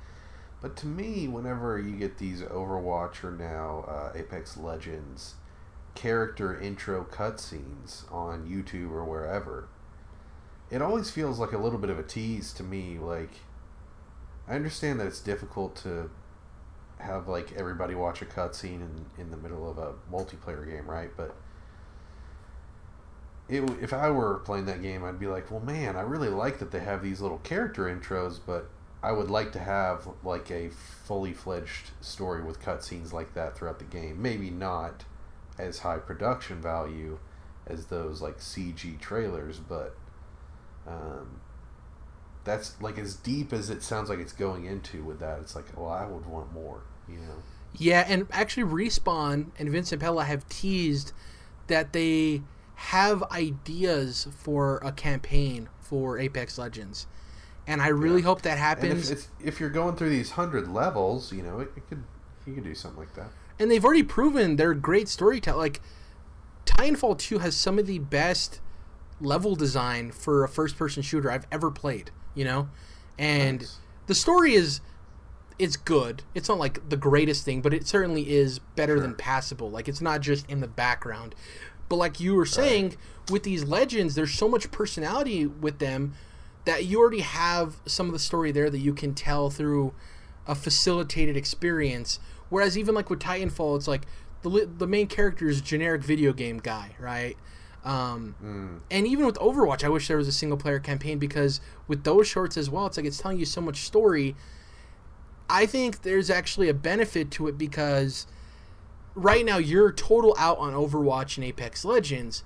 [0.62, 5.35] But to me, whenever you get these Overwatch or now uh, Apex Legends
[5.95, 9.69] character intro cutscenes on YouTube or wherever,
[10.71, 12.99] it always feels like a little bit of a tease to me.
[12.99, 13.31] Like,
[14.49, 16.11] I understand that it's difficult to
[16.99, 21.11] have like everybody watch a cutscene in in the middle of a multiplayer game, right?
[21.17, 21.35] But
[23.49, 26.59] it, if I were playing that game, I'd be like, well, man, I really like
[26.59, 28.71] that they have these little character intros, but
[29.03, 33.79] I would like to have like a fully fledged story with cutscenes like that throughout
[33.79, 34.23] the game.
[34.23, 35.05] Maybe not
[35.59, 37.19] as high production value
[37.67, 39.97] as those like CG trailers, but
[40.87, 41.41] um,
[42.45, 45.39] that's like as deep as it sounds like it's going into with that.
[45.41, 47.43] It's like, well, I would want more, you know.
[47.77, 51.13] Yeah, and actually, Respawn and Vince Zampella have teased
[51.67, 52.43] that they
[52.77, 57.07] have ideas for a campaign for Apex Legends,
[57.67, 58.27] and I really yeah.
[58.27, 59.11] hope that happens.
[59.11, 62.05] If, if, you're going through these hundred levels, you know, it, it could
[62.47, 65.61] you could do something like that and they've already proven they're great storytelling.
[65.61, 65.81] Like
[66.67, 68.61] Titanfall 2 has some of the best
[69.21, 72.11] level design for a first-person shooter I've ever played.
[72.35, 72.69] You know,
[73.19, 73.79] and nice.
[74.07, 74.81] the story is
[75.59, 76.23] it's good.
[76.35, 79.03] It's not like the greatest thing, but it certainly is better sure.
[79.03, 79.71] than passable.
[79.71, 81.35] Like it's not just in the background.
[81.89, 83.31] But like you were saying, right.
[83.31, 86.15] with these legends, there's so much personality with them
[86.65, 89.93] that you already have some of the story there that you can tell through
[90.47, 92.19] a facilitated experience
[92.51, 94.07] Whereas even like with Titanfall, it's like
[94.43, 97.37] the the main character is a generic video game guy, right?
[97.85, 98.81] Um, mm.
[98.91, 102.27] And even with Overwatch, I wish there was a single player campaign because with those
[102.27, 104.35] shorts as well, it's like it's telling you so much story.
[105.51, 108.27] I think there's actually a benefit to it because
[109.15, 112.43] right now you're total out on Overwatch and Apex Legends,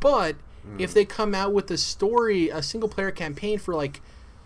[0.00, 0.36] but
[0.66, 0.78] mm.
[0.78, 4.02] if they come out with a story, a single player campaign for like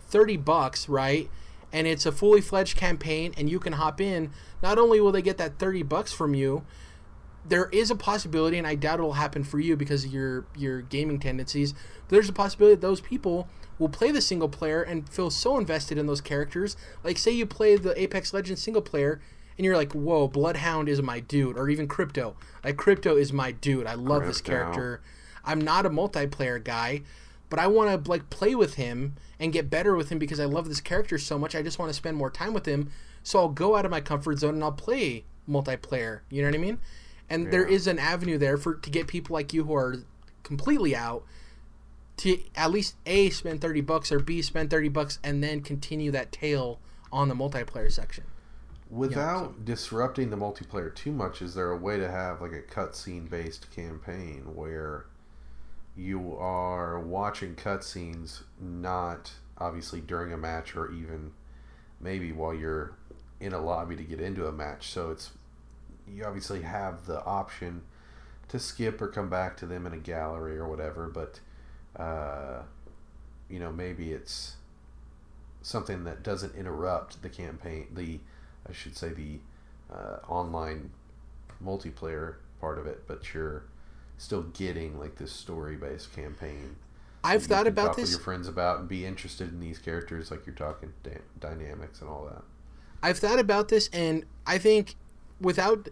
[0.09, 1.29] 30 bucks, right?
[1.77, 4.31] And it's a fully fledged campaign and you can hop in,
[4.63, 6.65] not only will they get that 30 bucks from you,
[7.47, 10.81] there is a possibility and I doubt it'll happen for you because of your your
[10.81, 13.47] gaming tendencies, but there's a possibility that those people
[13.79, 16.79] will play the single player and feel so invested in those characters.
[17.05, 19.21] Like say you play the Apex Legends single player
[19.59, 22.37] and you're like, "Whoa, Bloodhound is my dude," or even Crypto.
[22.65, 23.87] Like Crypto is my dude.
[23.87, 24.27] I love Crypto.
[24.29, 25.03] this character.
[25.45, 27.03] I'm not a multiplayer guy,
[27.49, 30.45] but I want to like play with him and get better with him because I
[30.45, 31.55] love this character so much.
[31.55, 32.91] I just want to spend more time with him.
[33.23, 36.21] So I'll go out of my comfort zone and I'll play multiplayer.
[36.31, 36.79] You know what I mean?
[37.29, 37.51] And yeah.
[37.51, 39.97] there is an avenue there for to get people like you who are
[40.43, 41.25] completely out
[42.19, 46.11] to at least a spend 30 bucks or b spend 30 bucks and then continue
[46.13, 46.79] that tail
[47.13, 48.25] on the multiplayer section
[48.89, 49.65] without you know, so.
[49.65, 53.71] disrupting the multiplayer too much is there a way to have like a cutscene based
[53.75, 55.07] campaign where
[55.97, 61.33] you are watching cutscenes, not obviously during a match or even
[62.01, 62.93] maybe while you're
[63.41, 64.89] in a lobby to get into a match.
[64.89, 65.31] So it's
[66.07, 67.83] you obviously have the option
[68.49, 71.41] to skip or come back to them in a gallery or whatever, but
[72.01, 72.63] uh,
[73.49, 74.57] you know maybe it's
[75.63, 77.87] something that doesn't interrupt the campaign.
[77.95, 78.21] The
[78.69, 79.39] I should say the
[79.93, 80.91] uh, online
[81.65, 83.65] multiplayer part of it, but you're
[84.19, 86.77] still getting like this story based campaign.
[87.25, 88.11] I've thought about this.
[88.11, 92.01] With your friends about and be interested in these characters, like you're talking da- dynamics
[92.01, 92.43] and all that.
[93.03, 94.95] I've thought about this, and I think
[95.41, 95.89] without,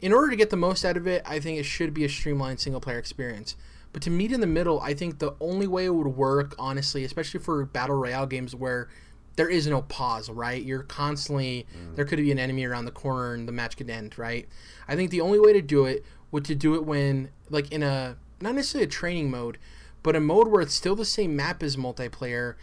[0.00, 2.08] in order to get the most out of it, I think it should be a
[2.08, 3.56] streamlined single player experience.
[3.92, 7.04] But to meet in the middle, I think the only way it would work, honestly,
[7.04, 8.88] especially for battle royale games where
[9.36, 10.62] there is no pause, right?
[10.62, 11.96] You're constantly mm.
[11.96, 14.48] there could be an enemy around the corner and the match could end, right?
[14.88, 17.82] I think the only way to do it would to do it when like in
[17.82, 19.58] a not necessarily a training mode,
[20.02, 22.54] but a mode where it's still the same map as multiplayer,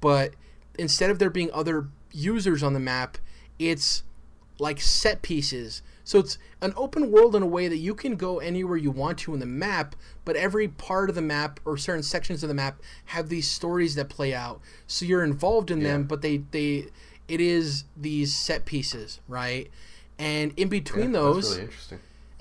[0.00, 0.34] but
[0.78, 3.18] instead of there being other users on the map,
[3.58, 4.02] it's
[4.58, 5.82] like set pieces.
[6.04, 9.18] So it's an open world in a way that you can go anywhere you want
[9.18, 9.94] to in the map,
[10.24, 13.94] but every part of the map or certain sections of the map have these stories
[13.94, 14.60] that play out.
[14.86, 15.88] So you're involved in yeah.
[15.88, 16.88] them, but they they
[17.28, 19.70] it is these set pieces, right?
[20.18, 21.70] And in between yeah, those, really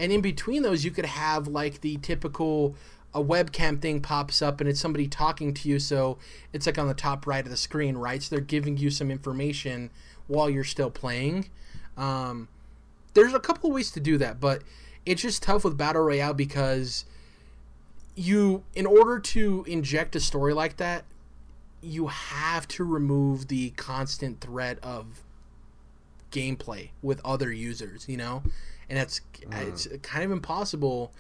[0.02, 2.76] and in between those, you could have like the typical
[3.14, 5.80] a webcam thing pops up and it's somebody talking to you.
[5.80, 6.18] So
[6.54, 8.24] it's like on the top right of the screen right?
[8.24, 9.92] So they're giving you some information
[10.28, 11.50] while you're still playing.
[11.98, 12.48] Um,
[13.14, 14.64] there's a couple of ways to do that but
[15.06, 17.06] it's just tough with battle royale because
[18.16, 21.04] you in order to inject a story like that
[21.82, 25.22] you have to remove the constant threat of
[26.32, 28.44] gameplay with other users you know
[28.92, 29.68] and it's mm.
[29.68, 31.12] it's kind of impossible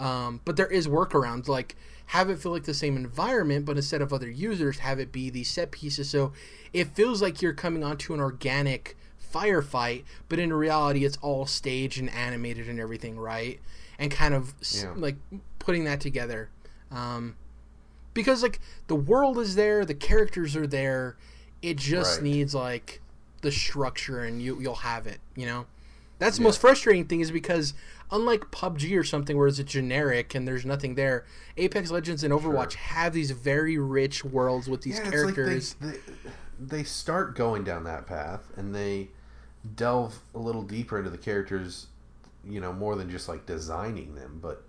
[0.00, 4.02] um, but there is workarounds like have it feel like the same environment, but instead
[4.02, 6.10] of other users, have it be these set pieces.
[6.10, 6.32] So
[6.72, 8.96] it feels like you're coming onto an organic
[9.32, 13.60] firefight, but in reality, it's all staged and animated and everything, right?
[13.96, 14.92] And kind of yeah.
[14.96, 15.16] like
[15.60, 16.48] putting that together.
[16.90, 17.36] Um,
[18.12, 18.58] because like
[18.88, 21.16] the world is there, the characters are there.
[21.62, 22.24] It just right.
[22.24, 23.02] needs like
[23.42, 25.20] the structure, and you you'll have it.
[25.36, 25.66] You know,
[26.20, 26.48] that's the yeah.
[26.48, 27.72] most frustrating thing is because
[28.12, 31.24] unlike PUBG or something where it's a generic and there's nothing there,
[31.56, 32.80] Apex Legends and Overwatch sure.
[32.80, 35.76] have these very rich worlds with these yeah, characters.
[35.80, 39.08] Like they, they, they start going down that path and they
[39.74, 41.86] delve a little deeper into the characters,
[42.46, 44.62] you know, more than just like designing them, but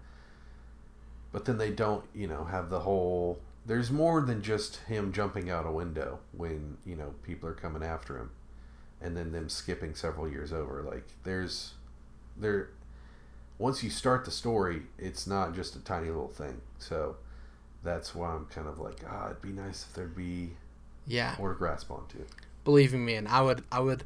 [1.33, 5.49] but then they don't, you know, have the whole there's more than just him jumping
[5.49, 8.31] out a window when, you know, people are coming after him
[9.01, 10.81] and then them skipping several years over.
[10.83, 11.73] Like there's
[12.37, 12.69] there
[13.57, 16.61] once you start the story, it's not just a tiny little thing.
[16.79, 17.15] So
[17.83, 20.51] that's why I'm kind of like, ah, it'd be nice if there'd be
[21.07, 22.19] yeah more to grasp onto.
[22.63, 24.03] Believe me, man, I would, I would,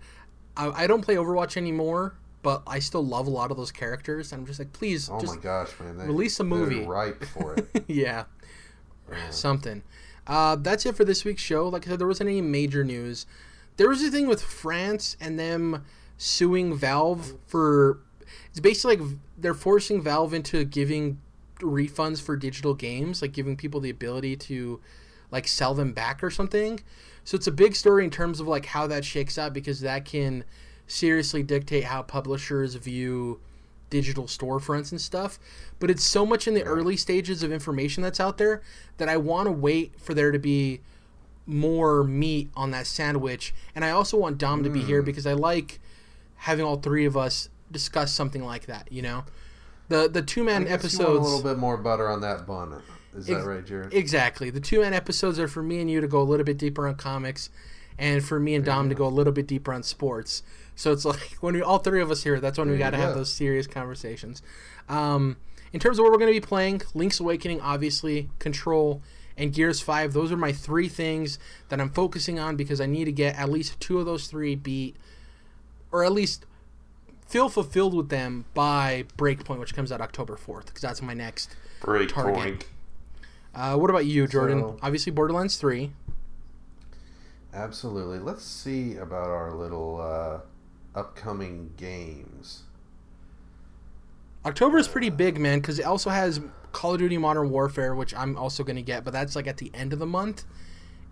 [0.56, 4.32] I, I don't play Overwatch anymore, but I still love a lot of those characters.
[4.32, 7.84] I'm just like, please, oh my gosh, man, they, release a movie, right for it.
[7.88, 8.26] yeah.
[9.12, 9.84] yeah, something.
[10.28, 11.68] Uh, that's it for this week's show.
[11.68, 13.26] Like I said, there wasn't any major news.
[13.78, 15.84] There was a thing with France and them
[16.18, 18.00] suing Valve for
[18.50, 21.20] it's basically like they're forcing Valve into giving
[21.60, 24.80] refunds for digital games, like giving people the ability to
[25.32, 26.80] like sell them back or something.
[27.24, 30.06] So it's a big story in terms of like how that shakes out because that
[30.06, 30.44] can
[30.88, 33.40] seriously dictate how publishers view
[33.90, 35.40] digital storefronts and stuff.
[35.80, 38.62] But it's so much in the early stages of information that's out there
[38.98, 40.82] that I want to wait for there to be
[41.46, 43.54] more meat on that sandwich.
[43.76, 44.64] And I also want Dom mm.
[44.66, 45.06] to be here hmm.
[45.06, 45.80] because I like
[46.38, 48.92] having all three of us discuss something like that.
[48.92, 49.26] You know,
[49.90, 51.20] the the two man episodes.
[51.20, 52.82] a little bit more butter on that bun.
[53.16, 53.94] Is that right, Jared?
[53.94, 54.50] Exactly.
[54.50, 56.88] The two man episodes are for me and you to go a little bit deeper
[56.88, 57.50] on comics,
[57.98, 60.44] and for me and Dom to go a little bit deeper on sports.
[60.76, 62.92] So it's like when we all three of us here, that's when there we got
[62.92, 64.42] to have those serious conversations.
[64.90, 65.38] Um,
[65.72, 69.02] in terms of what we're going to be playing, Link's Awakening, obviously, Control,
[69.38, 70.14] and Gears 5.
[70.14, 73.50] Those are my three things that I'm focusing on because I need to get at
[73.50, 74.96] least two of those three beat,
[75.92, 76.46] or at least
[77.28, 81.56] feel fulfilled with them by Breakpoint, which comes out October 4th, because that's my next
[81.82, 82.10] Breakpoint.
[82.10, 82.68] target.
[83.54, 84.60] Uh, what about you, Jordan?
[84.60, 85.92] So, Obviously, Borderlands 3.
[87.54, 88.20] Absolutely.
[88.20, 90.40] Let's see about our little uh,
[90.98, 92.64] upcoming games.
[94.46, 96.42] October is pretty big, man, because it also has
[96.76, 99.56] Call of Duty Modern Warfare, which I'm also going to get, but that's like at
[99.56, 100.44] the end of the month.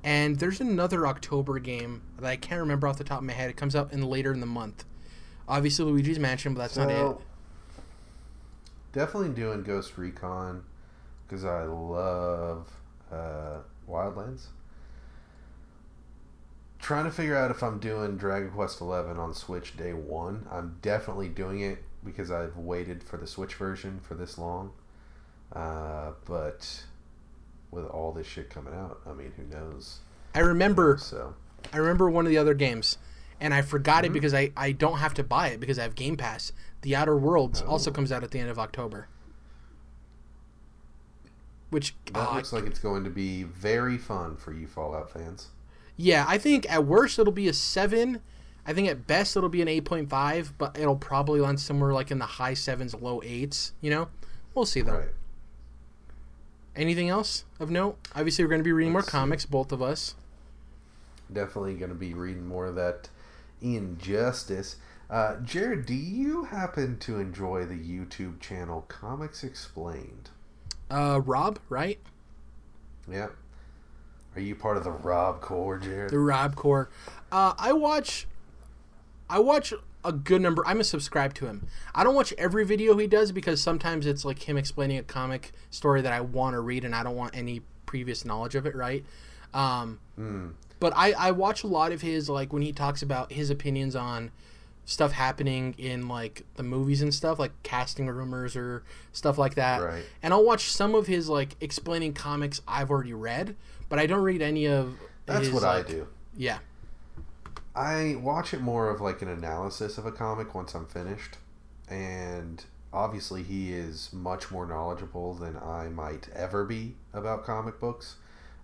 [0.04, 3.50] And there's another October game that I can't remember off the top of my head.
[3.50, 4.84] It comes out in later in the month.
[5.48, 7.18] Obviously, Luigi's Mansion, but that's so, not it.
[8.92, 10.66] Definitely doing Ghost Recon
[11.26, 12.68] because I love
[13.10, 13.60] uh,
[13.90, 14.48] Wildlands.
[16.80, 20.46] Trying to figure out if I'm doing Dragon Quest XI on Switch day one.
[20.52, 24.74] I'm definitely doing it because I've waited for the Switch version for this long.
[25.54, 26.84] Uh, but
[27.72, 30.00] with all this shit coming out, I mean, who knows?
[30.34, 30.98] I remember.
[31.00, 31.36] So
[31.72, 32.98] I remember one of the other games,
[33.40, 34.06] and I forgot mm-hmm.
[34.06, 36.52] it because I I don't have to buy it because I have Game Pass.
[36.82, 37.72] The Outer Worlds oh.
[37.72, 39.08] also comes out at the end of October.
[41.70, 45.48] Which that uh, looks like it's going to be very fun for you Fallout fans.
[45.98, 48.22] Yeah, I think at worst it'll be a seven.
[48.66, 51.94] I think at best it'll be an eight point five, but it'll probably land somewhere
[51.94, 53.74] like in the high sevens, low eights.
[53.82, 54.08] You know,
[54.56, 54.98] we'll see though.
[54.98, 55.10] Right.
[56.76, 57.98] Anything else of note?
[58.16, 60.16] Obviously, we're going to be reading Let's more comics, both of us.
[61.32, 63.10] Definitely going to be reading more of that
[63.62, 64.78] Injustice.
[65.10, 70.32] Uh, Jared, do you happen to enjoy the YouTube channel Comics Explained?
[70.90, 72.00] Uh, Rob, right?
[73.10, 73.28] Yeah.
[74.36, 76.10] Are you part of the Rob Core, Jared?
[76.10, 76.90] The Rob Core.
[77.32, 78.28] Uh, I watch.
[79.30, 79.74] I watch
[80.04, 80.64] a good number.
[80.66, 81.68] I'm a subscribe to him.
[81.94, 85.52] I don't watch every video he does because sometimes it's like him explaining a comic
[85.70, 88.76] story that I want to read and I don't want any previous knowledge of it,
[88.76, 89.06] right?
[89.54, 90.54] Um, mm.
[90.80, 93.96] But I, I watch a lot of his like when he talks about his opinions
[93.96, 94.32] on
[94.86, 98.84] stuff happening in like the movies and stuff like casting rumors or
[99.14, 100.04] stuff like that right.
[100.22, 103.56] and i'll watch some of his like explaining comics i've already read
[103.88, 104.94] but i don't read any of
[105.26, 106.58] that's his, what like, i do yeah
[107.76, 111.38] I watch it more of like an analysis of a comic once I'm finished,
[111.90, 118.18] and obviously he is much more knowledgeable than I might ever be about comic books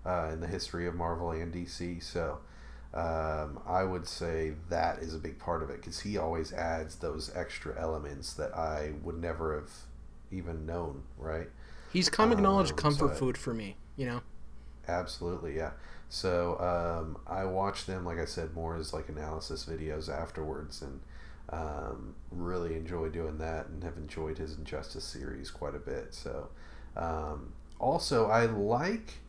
[0.05, 2.03] uh, in the history of Marvel and DC.
[2.03, 2.37] So
[2.93, 6.95] um, I would say that is a big part of it because he always adds
[6.95, 9.71] those extra elements that I would never have
[10.31, 11.03] even known.
[11.17, 11.49] Right?
[11.91, 13.75] He's comic um, knowledge comfort so food for me.
[13.97, 14.21] You know.
[14.87, 15.71] Absolutely, yeah.
[16.09, 21.01] So um, I watch them, like I said, more as like analysis videos afterwards, and
[21.51, 26.15] um, really enjoy doing that, and have enjoyed his Injustice series quite a bit.
[26.15, 26.49] So
[26.97, 29.19] um, also, I like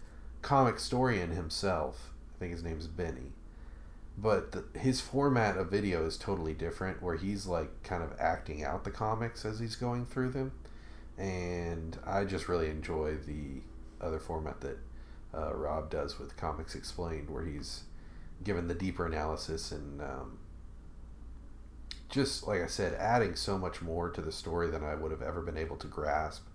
[0.43, 2.12] Comicstorian himself.
[2.35, 3.33] I think his name's Benny,
[4.16, 8.64] but the, his format of video is totally different, where he's like kind of acting
[8.64, 10.53] out the comics as he's going through them,
[11.18, 13.61] and I just really enjoy the
[14.01, 14.78] other format that
[15.35, 17.83] uh, Rob does with Comics Explained, where he's
[18.43, 20.39] given the deeper analysis and um,
[22.09, 25.22] just like I said, adding so much more to the story than I would have
[25.22, 26.47] ever been able to grasp.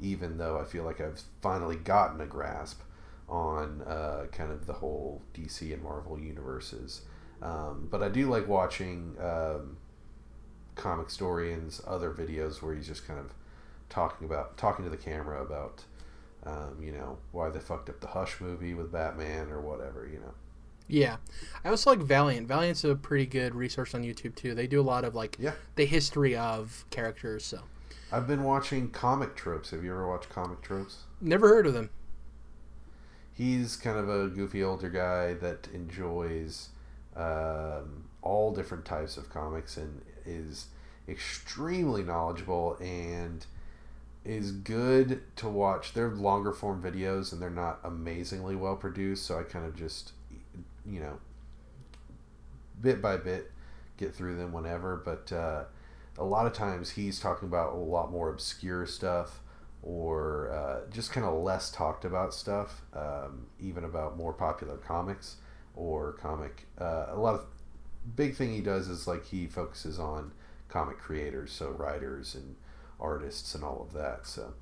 [0.00, 2.80] Even though I feel like I've finally gotten a grasp
[3.28, 7.02] on uh, kind of the whole DC and Marvel universes.
[7.40, 9.76] Um, but I do like watching um,
[10.76, 13.32] Comicstorian's other videos where he's just kind of
[13.88, 15.84] talking about talking to the camera about
[16.44, 20.18] um, you know, why they fucked up the Hush movie with Batman or whatever, you
[20.18, 20.34] know.
[20.88, 21.16] Yeah,
[21.64, 22.48] I also like Valiant.
[22.48, 24.54] Valiant's a pretty good resource on YouTube too.
[24.54, 25.52] They do a lot of like yeah.
[25.76, 27.44] the history of characters.
[27.44, 27.62] So
[28.10, 29.70] I've been watching Comic Tropes.
[29.70, 31.04] Have you ever watched Comic Tropes?
[31.20, 31.90] Never heard of them.
[33.32, 36.68] He's kind of a goofy older guy that enjoys
[37.16, 40.66] um, all different types of comics and is
[41.08, 43.46] extremely knowledgeable and
[44.24, 45.94] is good to watch.
[45.94, 50.12] They're longer form videos and they're not amazingly well produced, so I kind of just,
[50.86, 51.18] you know,
[52.80, 53.50] bit by bit
[53.96, 54.96] get through them whenever.
[54.96, 55.64] But uh,
[56.18, 59.40] a lot of times he's talking about a lot more obscure stuff
[59.82, 65.36] or uh, just kind of less talked about stuff, um, even about more popular comics
[65.74, 66.66] or comic.
[66.80, 67.46] Uh, a lot of
[68.14, 70.32] big thing he does is like he focuses on
[70.68, 72.54] comic creators, so writers and
[73.02, 74.26] artists and all of that.
[74.26, 74.54] So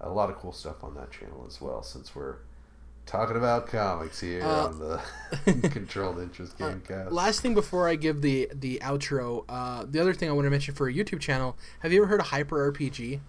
[0.00, 1.82] a lot of cool stuff on that channel as well.
[1.82, 2.36] Since we're
[3.06, 7.06] talking about comics here uh, on the Controlled Interest uh, Gamecast.
[7.06, 10.46] Uh, last thing before I give the the outro, uh, the other thing I want
[10.46, 11.56] to mention for a YouTube channel.
[11.80, 13.20] Have you ever heard of Hyper RPG?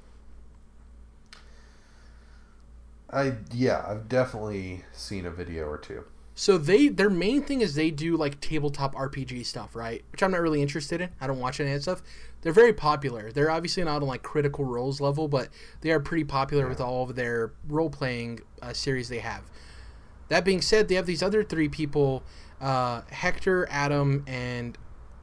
[3.10, 6.04] I yeah, I've definitely seen a video or two.
[6.36, 10.04] So they their main thing is they do like tabletop RPG stuff, right?
[10.12, 11.10] Which I'm not really interested in.
[11.22, 12.02] I don't watch any of that stuff.
[12.48, 13.30] They're very popular.
[13.30, 15.49] They're obviously not on like Critical Role's level, but
[15.82, 16.69] they are pretty popular yeah.
[16.69, 19.41] with all of their role playing uh, series they have.
[20.30, 22.24] That being said, they have these other three people,
[22.61, 24.78] uh, Hector, Adam, and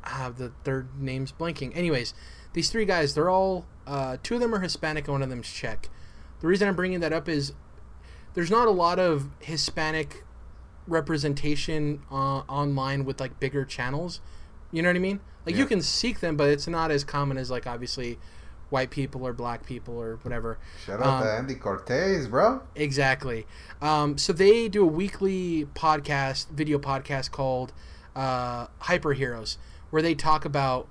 [0.05, 1.74] uh, the third name's blanking.
[1.74, 2.12] Anyways,
[2.52, 5.48] these three guys, they're all uh, two of them are Hispanic and one of them's
[5.48, 5.88] Czech.
[6.40, 7.55] The reason I'm bringing that up is
[8.34, 10.24] there's not a lot of Hispanic
[10.86, 14.20] representation uh, online with like bigger channels.
[14.74, 15.20] You know what I mean?
[15.46, 15.60] Like yeah.
[15.60, 18.18] you can seek them, but it's not as common as like obviously
[18.70, 20.59] white people or black people or whatever.
[20.84, 22.60] Shout out um, to Andy Cortez, bro.
[22.74, 23.46] Exactly.
[23.80, 27.72] Um, so they do a weekly podcast, video podcast called
[28.16, 29.59] uh, Hyper Heroes,
[29.90, 30.88] where they talk about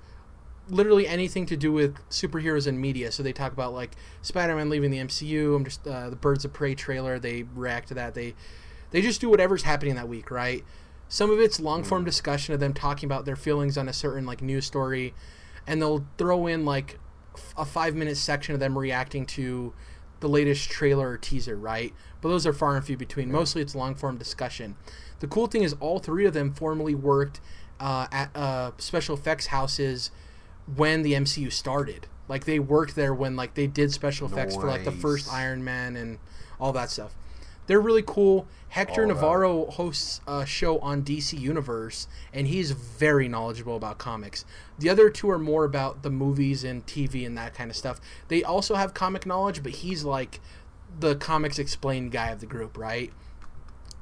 [0.70, 3.12] literally anything to do with superheroes and media.
[3.12, 5.54] So they talk about like Spider-Man leaving the MCU.
[5.54, 7.18] I'm just uh, the Birds of Prey trailer.
[7.18, 8.14] They react to that.
[8.14, 8.34] They
[8.92, 10.64] they just do whatever's happening that week, right?
[11.08, 14.26] Some of it's long form discussion of them talking about their feelings on a certain
[14.26, 15.14] like news story,
[15.66, 16.98] and they'll throw in like
[17.56, 19.72] a five minute section of them reacting to
[20.20, 21.92] the latest trailer or teaser, right?
[22.20, 23.30] But those are far and few between.
[23.30, 24.76] Mostly it's long form discussion.
[25.20, 27.40] The cool thing is all three of them formerly worked
[27.78, 30.10] uh, at uh, special effects houses
[30.74, 32.06] when the MCU started.
[32.28, 34.62] Like they worked there when like they did special effects nice.
[34.62, 36.18] for like the first Iron Man and
[36.58, 37.14] all that stuff.
[37.66, 38.46] They're really cool.
[38.68, 39.74] Hector all Navarro right.
[39.74, 44.44] hosts a show on DC Universe, and he's very knowledgeable about comics.
[44.78, 48.00] The other two are more about the movies and TV and that kind of stuff.
[48.28, 50.40] They also have comic knowledge, but he's like
[50.98, 53.12] the comics explained guy of the group, right?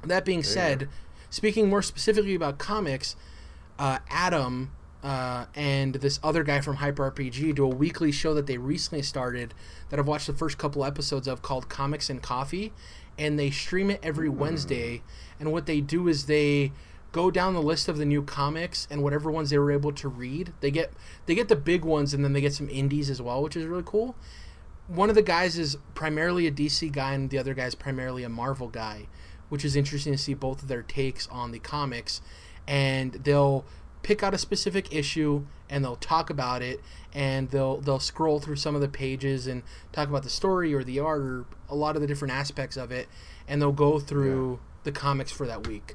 [0.02, 0.88] That being said,
[1.30, 3.14] speaking more specifically about comics,
[3.78, 4.72] uh, Adam
[5.02, 9.02] uh, and this other guy from Hyper RPG do a weekly show that they recently
[9.02, 9.52] started
[9.88, 12.72] that I've watched the first couple episodes of called Comics and Coffee,
[13.18, 14.34] and they stream it every mm.
[14.34, 15.02] Wednesday.
[15.38, 16.72] And what they do is they
[17.12, 20.08] go down the list of the new comics and whatever ones they were able to
[20.08, 20.52] read.
[20.60, 20.92] They get
[21.26, 23.66] they get the big ones and then they get some indies as well, which is
[23.66, 24.16] really cool.
[24.88, 28.24] One of the guys is primarily a DC guy and the other guy is primarily
[28.24, 29.06] a Marvel guy,
[29.48, 32.20] which is interesting to see both of their takes on the comics.
[32.66, 33.64] And they'll
[34.02, 36.80] pick out a specific issue and they'll talk about it
[37.14, 39.62] and they'll they'll scroll through some of the pages and
[39.92, 42.90] talk about the story or the art or a lot of the different aspects of
[42.90, 43.08] it
[43.48, 44.80] and they'll go through yeah.
[44.84, 45.94] the comics for that week.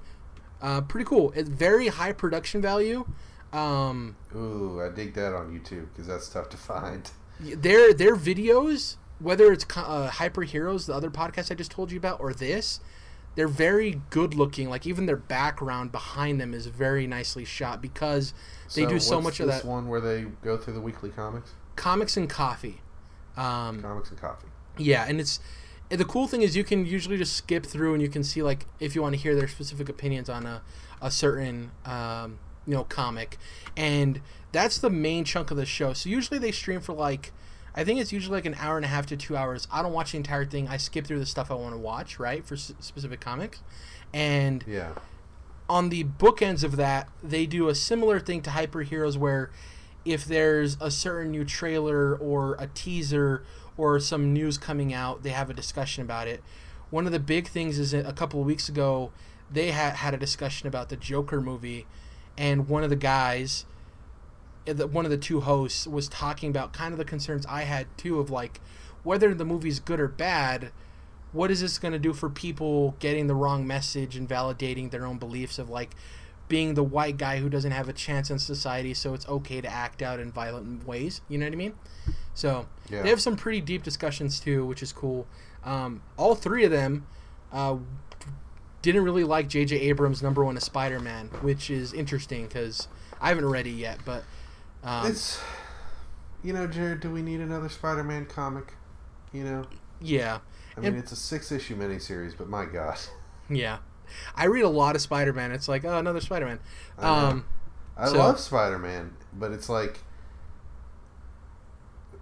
[0.61, 1.31] Uh, pretty cool.
[1.35, 3.05] It's very high production value.
[3.53, 7.09] Um, Ooh, I dig that on YouTube because that's tough to find.
[7.39, 11.97] Their their videos, whether it's uh, Hyper Heroes, the other podcast I just told you
[11.97, 12.79] about, or this,
[13.37, 14.67] they're very good looking.
[14.67, 18.33] Like even their background behind them is very nicely shot because
[18.73, 19.57] they so do so much of that.
[19.57, 21.53] This one where they go through the weekly comics.
[21.75, 22.81] Comics and coffee.
[23.37, 24.47] Um, comics and coffee.
[24.79, 25.39] Yeah, and it's
[25.89, 28.65] the cool thing is you can usually just skip through and you can see like
[28.79, 30.63] if you want to hear their specific opinions on a
[30.99, 33.37] a certain um, you know comic,
[33.77, 34.19] and
[34.51, 35.93] that's the main chunk of the show.
[35.93, 37.31] So usually they stream for like
[37.77, 39.67] I think it's usually like an hour and a half to two hours.
[39.71, 40.67] I don't watch the entire thing.
[40.67, 43.61] I skip through the stuff I want to watch, right, for s- specific comics.
[44.11, 44.93] And yeah,
[45.69, 49.51] on the bookends of that, they do a similar thing to Hyper Heroes, where
[50.05, 53.43] if there's a certain new trailer or a teaser
[53.77, 56.41] or some news coming out, they have a discussion about it.
[56.89, 59.11] One of the big things is a couple of weeks ago,
[59.51, 61.85] they had had a discussion about the Joker movie,
[62.37, 63.65] and one of the guys
[64.73, 68.19] one of the two hosts was talking about kind of the concerns I had too
[68.19, 68.59] of like
[69.03, 70.71] whether the movie's good or bad.
[71.31, 75.05] What is this going to do for people getting the wrong message and validating their
[75.05, 75.95] own beliefs of like
[76.47, 79.67] being the white guy who doesn't have a chance in society, so it's okay to
[79.67, 81.21] act out in violent ways?
[81.27, 81.73] You know what I mean?
[82.33, 83.01] So yeah.
[83.01, 85.27] they have some pretty deep discussions too, which is cool.
[85.63, 87.05] Um, all three of them
[87.51, 87.77] uh,
[88.81, 89.75] didn't really like J.J.
[89.81, 92.87] Abrams' number one of Spider-Man, which is interesting because
[93.19, 94.23] I haven't read it yet, but
[94.87, 95.39] um, it's,
[96.43, 97.01] you know, Jared.
[97.01, 98.73] Do we need another Spider-Man comic?
[99.33, 99.65] You know.
[99.99, 100.39] Yeah.
[100.75, 102.97] I mean, and, it's a six-issue miniseries, but my God.
[103.49, 103.79] Yeah,
[104.35, 105.51] I read a lot of Spider-Man.
[105.51, 106.59] It's like, oh, another Spider-Man.
[106.97, 107.45] I, um,
[107.95, 109.99] I so, love Spider-Man, but it's like,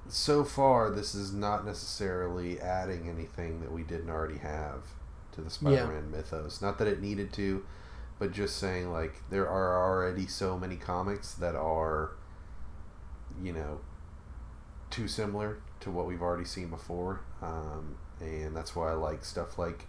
[0.08, 4.84] so far, this is not necessarily adding anything that we didn't already have
[5.34, 6.18] to the Spider-Man yeah.
[6.18, 6.62] mythos.
[6.62, 7.66] Not that it needed to,
[8.20, 12.12] but just saying like there are already so many comics that are
[13.42, 13.80] you know,
[14.90, 17.22] too similar to what we've already seen before.
[17.42, 19.88] Um, and that's why I like stuff like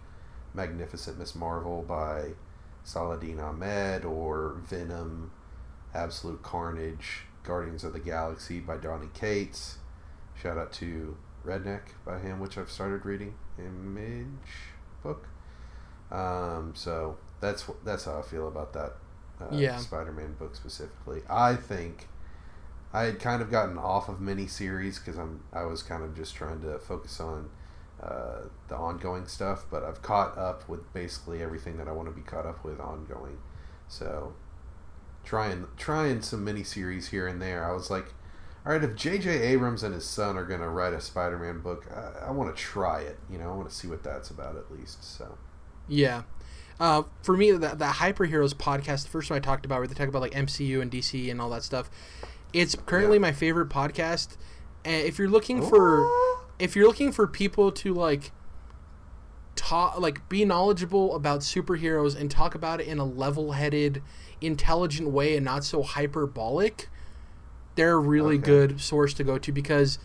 [0.53, 2.31] Magnificent Miss Marvel by
[2.83, 5.31] Saladin Ahmed or Venom,
[5.93, 9.77] Absolute Carnage, Guardians of the Galaxy by Donny Cates.
[10.41, 13.35] Shout out to Redneck by him, which I've started reading.
[13.57, 14.27] Image
[15.01, 15.27] book.
[16.11, 18.93] Um, so that's that's how I feel about that
[19.41, 19.77] uh, yeah.
[19.77, 21.21] Spider-Man book specifically.
[21.29, 22.07] I think
[22.93, 26.35] I had kind of gotten off of miniseries because I'm I was kind of just
[26.35, 27.49] trying to focus on
[28.01, 32.15] uh, the ongoing stuff, but I've caught up with basically everything that I want to
[32.15, 33.37] be caught up with ongoing.
[33.87, 34.33] So
[35.23, 37.69] trying trying some miniseries here and there.
[37.69, 38.13] I was like,
[38.65, 39.29] all right, if J.J.
[39.29, 43.01] Abrams and his son are gonna write a Spider-Man book, I, I want to try
[43.01, 43.17] it.
[43.29, 45.03] You know, I want to see what that's about at least.
[45.03, 45.37] So
[45.87, 46.23] yeah.
[46.79, 49.87] Uh, for me, the, the Hyper Heroes podcast, the first one I talked about, where
[49.87, 51.89] they talk about like MCU and DC and all that stuff,
[52.53, 53.21] it's currently yeah.
[53.21, 54.37] my favorite podcast.
[54.85, 56.09] And if you're looking for
[56.59, 58.31] if you're looking for people to like
[59.55, 64.01] talk like be knowledgeable about superheroes and talk about it in a level-headed,
[64.39, 66.89] intelligent way and not so hyperbolic,
[67.75, 68.45] they're a really okay.
[68.45, 69.99] good source to go to because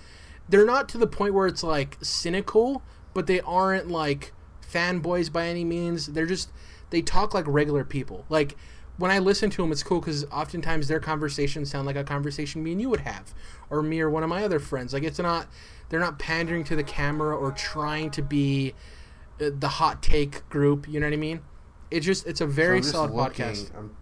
[0.48, 2.82] they're not to the point where it's like cynical,
[3.14, 4.32] but they aren't like
[4.68, 6.08] fanboys by any means.
[6.08, 6.50] They're just
[6.90, 8.24] they talk like regular people.
[8.28, 8.56] Like
[8.98, 12.62] when I listen to them, it's cool because oftentimes their conversations sound like a conversation
[12.62, 13.34] me and you would have,
[13.70, 14.92] or me or one of my other friends.
[14.92, 15.48] Like it's not
[15.88, 18.74] they're not pandering to the camera or trying to be
[19.40, 20.88] uh, the hot take group.
[20.88, 21.40] You know what I mean?
[21.90, 23.76] It's just it's a very so solid looking, podcast.
[23.76, 23.96] I'm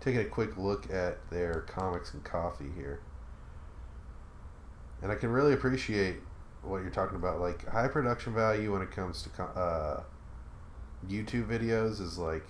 [0.00, 3.00] taking a quick look at their comics and coffee here,
[5.00, 6.16] and I can really appreciate
[6.62, 7.40] what you're talking about.
[7.40, 10.02] Like high production value when it comes to uh,
[11.08, 12.46] YouTube videos is like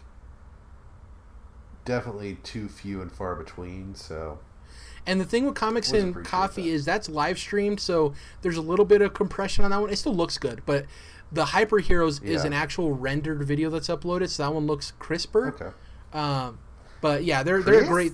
[1.85, 3.95] definitely too few and far between.
[3.95, 4.39] So.
[5.07, 6.75] And the thing with comics and coffee that.
[6.75, 9.91] is that's live streamed, so there's a little bit of compression on that one.
[9.91, 10.87] It still looks good, but
[11.33, 12.35] the Hyper Heroes yeah.
[12.35, 15.49] is an actual rendered video that's uploaded, so that one looks crisper.
[15.49, 15.71] Okay.
[16.13, 16.59] Um,
[17.01, 18.13] but yeah, they're they're great.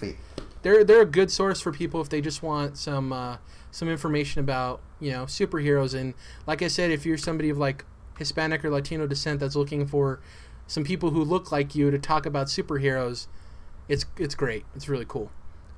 [0.63, 3.37] They're they're a good source for people if they just want some uh,
[3.71, 5.99] some information about you know superheroes.
[5.99, 6.15] And
[6.47, 7.85] like I said, if you're somebody of like
[8.19, 10.21] Hispanic or Latino descent that's looking for
[10.67, 13.27] some people who look like you to talk about superheroes,
[13.89, 14.65] it's it's great.
[14.75, 15.31] It's really cool.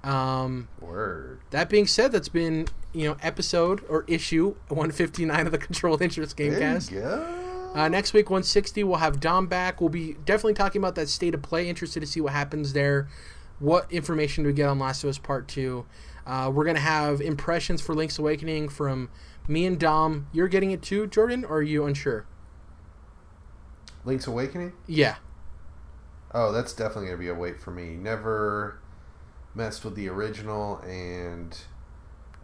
[0.02, 1.40] Um, Word.
[1.50, 6.36] That being said, that's been you know episode or issue 159 of the Controlled Interest
[6.36, 6.90] Gamecast.
[6.90, 7.36] There you go.
[7.72, 9.80] Uh, next week 160 we'll have Dom back.
[9.80, 11.68] We'll be definitely talking about that state of play.
[11.68, 13.08] Interested to see what happens there.
[13.60, 15.86] What information do we get on Last of Us Part Two?
[16.26, 19.10] Uh, we're gonna have impressions for Link's Awakening from
[19.46, 20.26] me and Dom.
[20.32, 22.26] You're getting it too, Jordan, or are you unsure?
[24.04, 24.72] Link's Awakening?
[24.86, 25.16] Yeah.
[26.32, 27.96] Oh, that's definitely gonna be a wait for me.
[27.96, 28.78] Never
[29.54, 31.56] messed with the original, and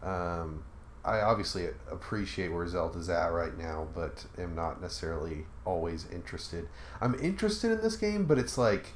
[0.03, 0.63] um,
[1.05, 6.67] I obviously appreciate where Zelda's at right now, but am not necessarily always interested.
[6.99, 8.87] I'm interested in this game, but it's like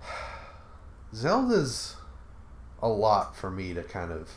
[1.14, 1.96] Zelda's
[2.80, 4.30] a lot for me to kind of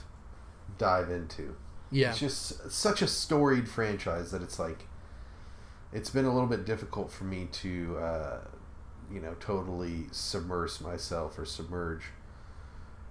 [0.80, 1.56] dive into.
[1.92, 2.10] Yeah.
[2.10, 4.88] It's just such a storied franchise that it's like
[5.92, 8.38] it's been a little bit difficult for me to uh,
[9.12, 12.04] you know totally submerge myself or submerge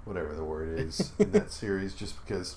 [0.05, 2.57] whatever the word is in that series just because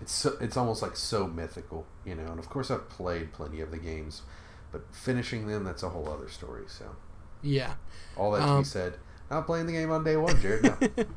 [0.00, 3.60] it's so, it's almost like so mythical you know and of course I've played plenty
[3.60, 4.22] of the games
[4.70, 6.96] but finishing them that's a whole other story so
[7.42, 7.74] yeah
[8.16, 8.94] all that to um, be said
[9.30, 11.04] not playing the game on day one Jared no.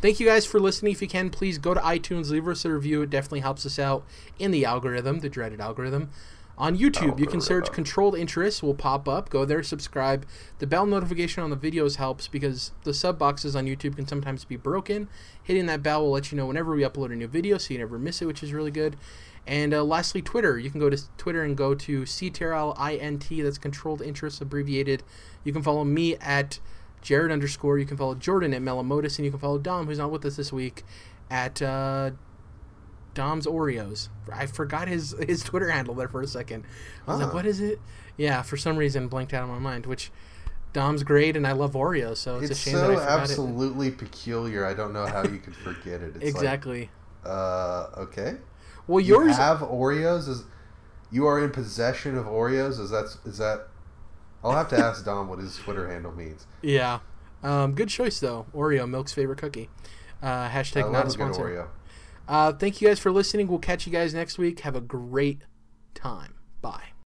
[0.00, 0.92] Thank you guys for listening.
[0.92, 3.02] If you can, please go to iTunes, leave us a review.
[3.02, 4.04] It definitely helps us out
[4.38, 6.10] in the algorithm, the dreaded algorithm.
[6.58, 9.30] On YouTube, you can search Controlled Interest, will pop up.
[9.30, 10.26] Go there, subscribe.
[10.58, 14.44] The bell notification on the videos helps because the sub boxes on YouTube can sometimes
[14.44, 15.08] be broken.
[15.40, 17.78] Hitting that bell will let you know whenever we upload a new video so you
[17.78, 18.96] never miss it, which is really good.
[19.46, 20.58] And uh, lastly, Twitter.
[20.58, 25.04] You can go to Twitter and go to CTRLINT, that's Controlled Interest abbreviated.
[25.44, 26.58] You can follow me at
[27.02, 27.78] Jared underscore.
[27.78, 30.34] You can follow Jordan at Melamotus, and you can follow Dom, who's not with us
[30.34, 30.82] this week,
[31.30, 32.10] at uh,
[33.18, 34.10] Dom's Oreos.
[34.32, 36.64] I forgot his his Twitter handle there for a second.
[37.04, 37.26] I was huh.
[37.26, 37.80] like, what is it?
[38.16, 39.86] Yeah, for some reason blanked out of my mind.
[39.86, 40.12] Which
[40.72, 43.20] Dom's great, and I love Oreos, so it's, it's a shame so that I forgot
[43.22, 43.98] absolutely it.
[43.98, 44.64] peculiar.
[44.64, 46.14] I don't know how you could forget it.
[46.14, 46.90] It's exactly.
[47.24, 48.36] Like, uh, okay.
[48.86, 50.28] Well, yours you have Oreos.
[50.28, 50.44] Is
[51.10, 52.78] you are in possession of Oreos?
[52.78, 53.66] Is that is that?
[54.44, 56.46] I'll have to ask Dom what his Twitter handle means.
[56.62, 57.00] Yeah,
[57.42, 58.46] um, good choice though.
[58.54, 59.70] Oreo, Milk's favorite cookie.
[60.22, 61.68] Uh, hashtag not a sponsor.
[62.28, 63.48] Uh, thank you guys for listening.
[63.48, 64.60] We'll catch you guys next week.
[64.60, 65.42] Have a great
[65.94, 66.34] time.
[66.60, 66.88] Bye.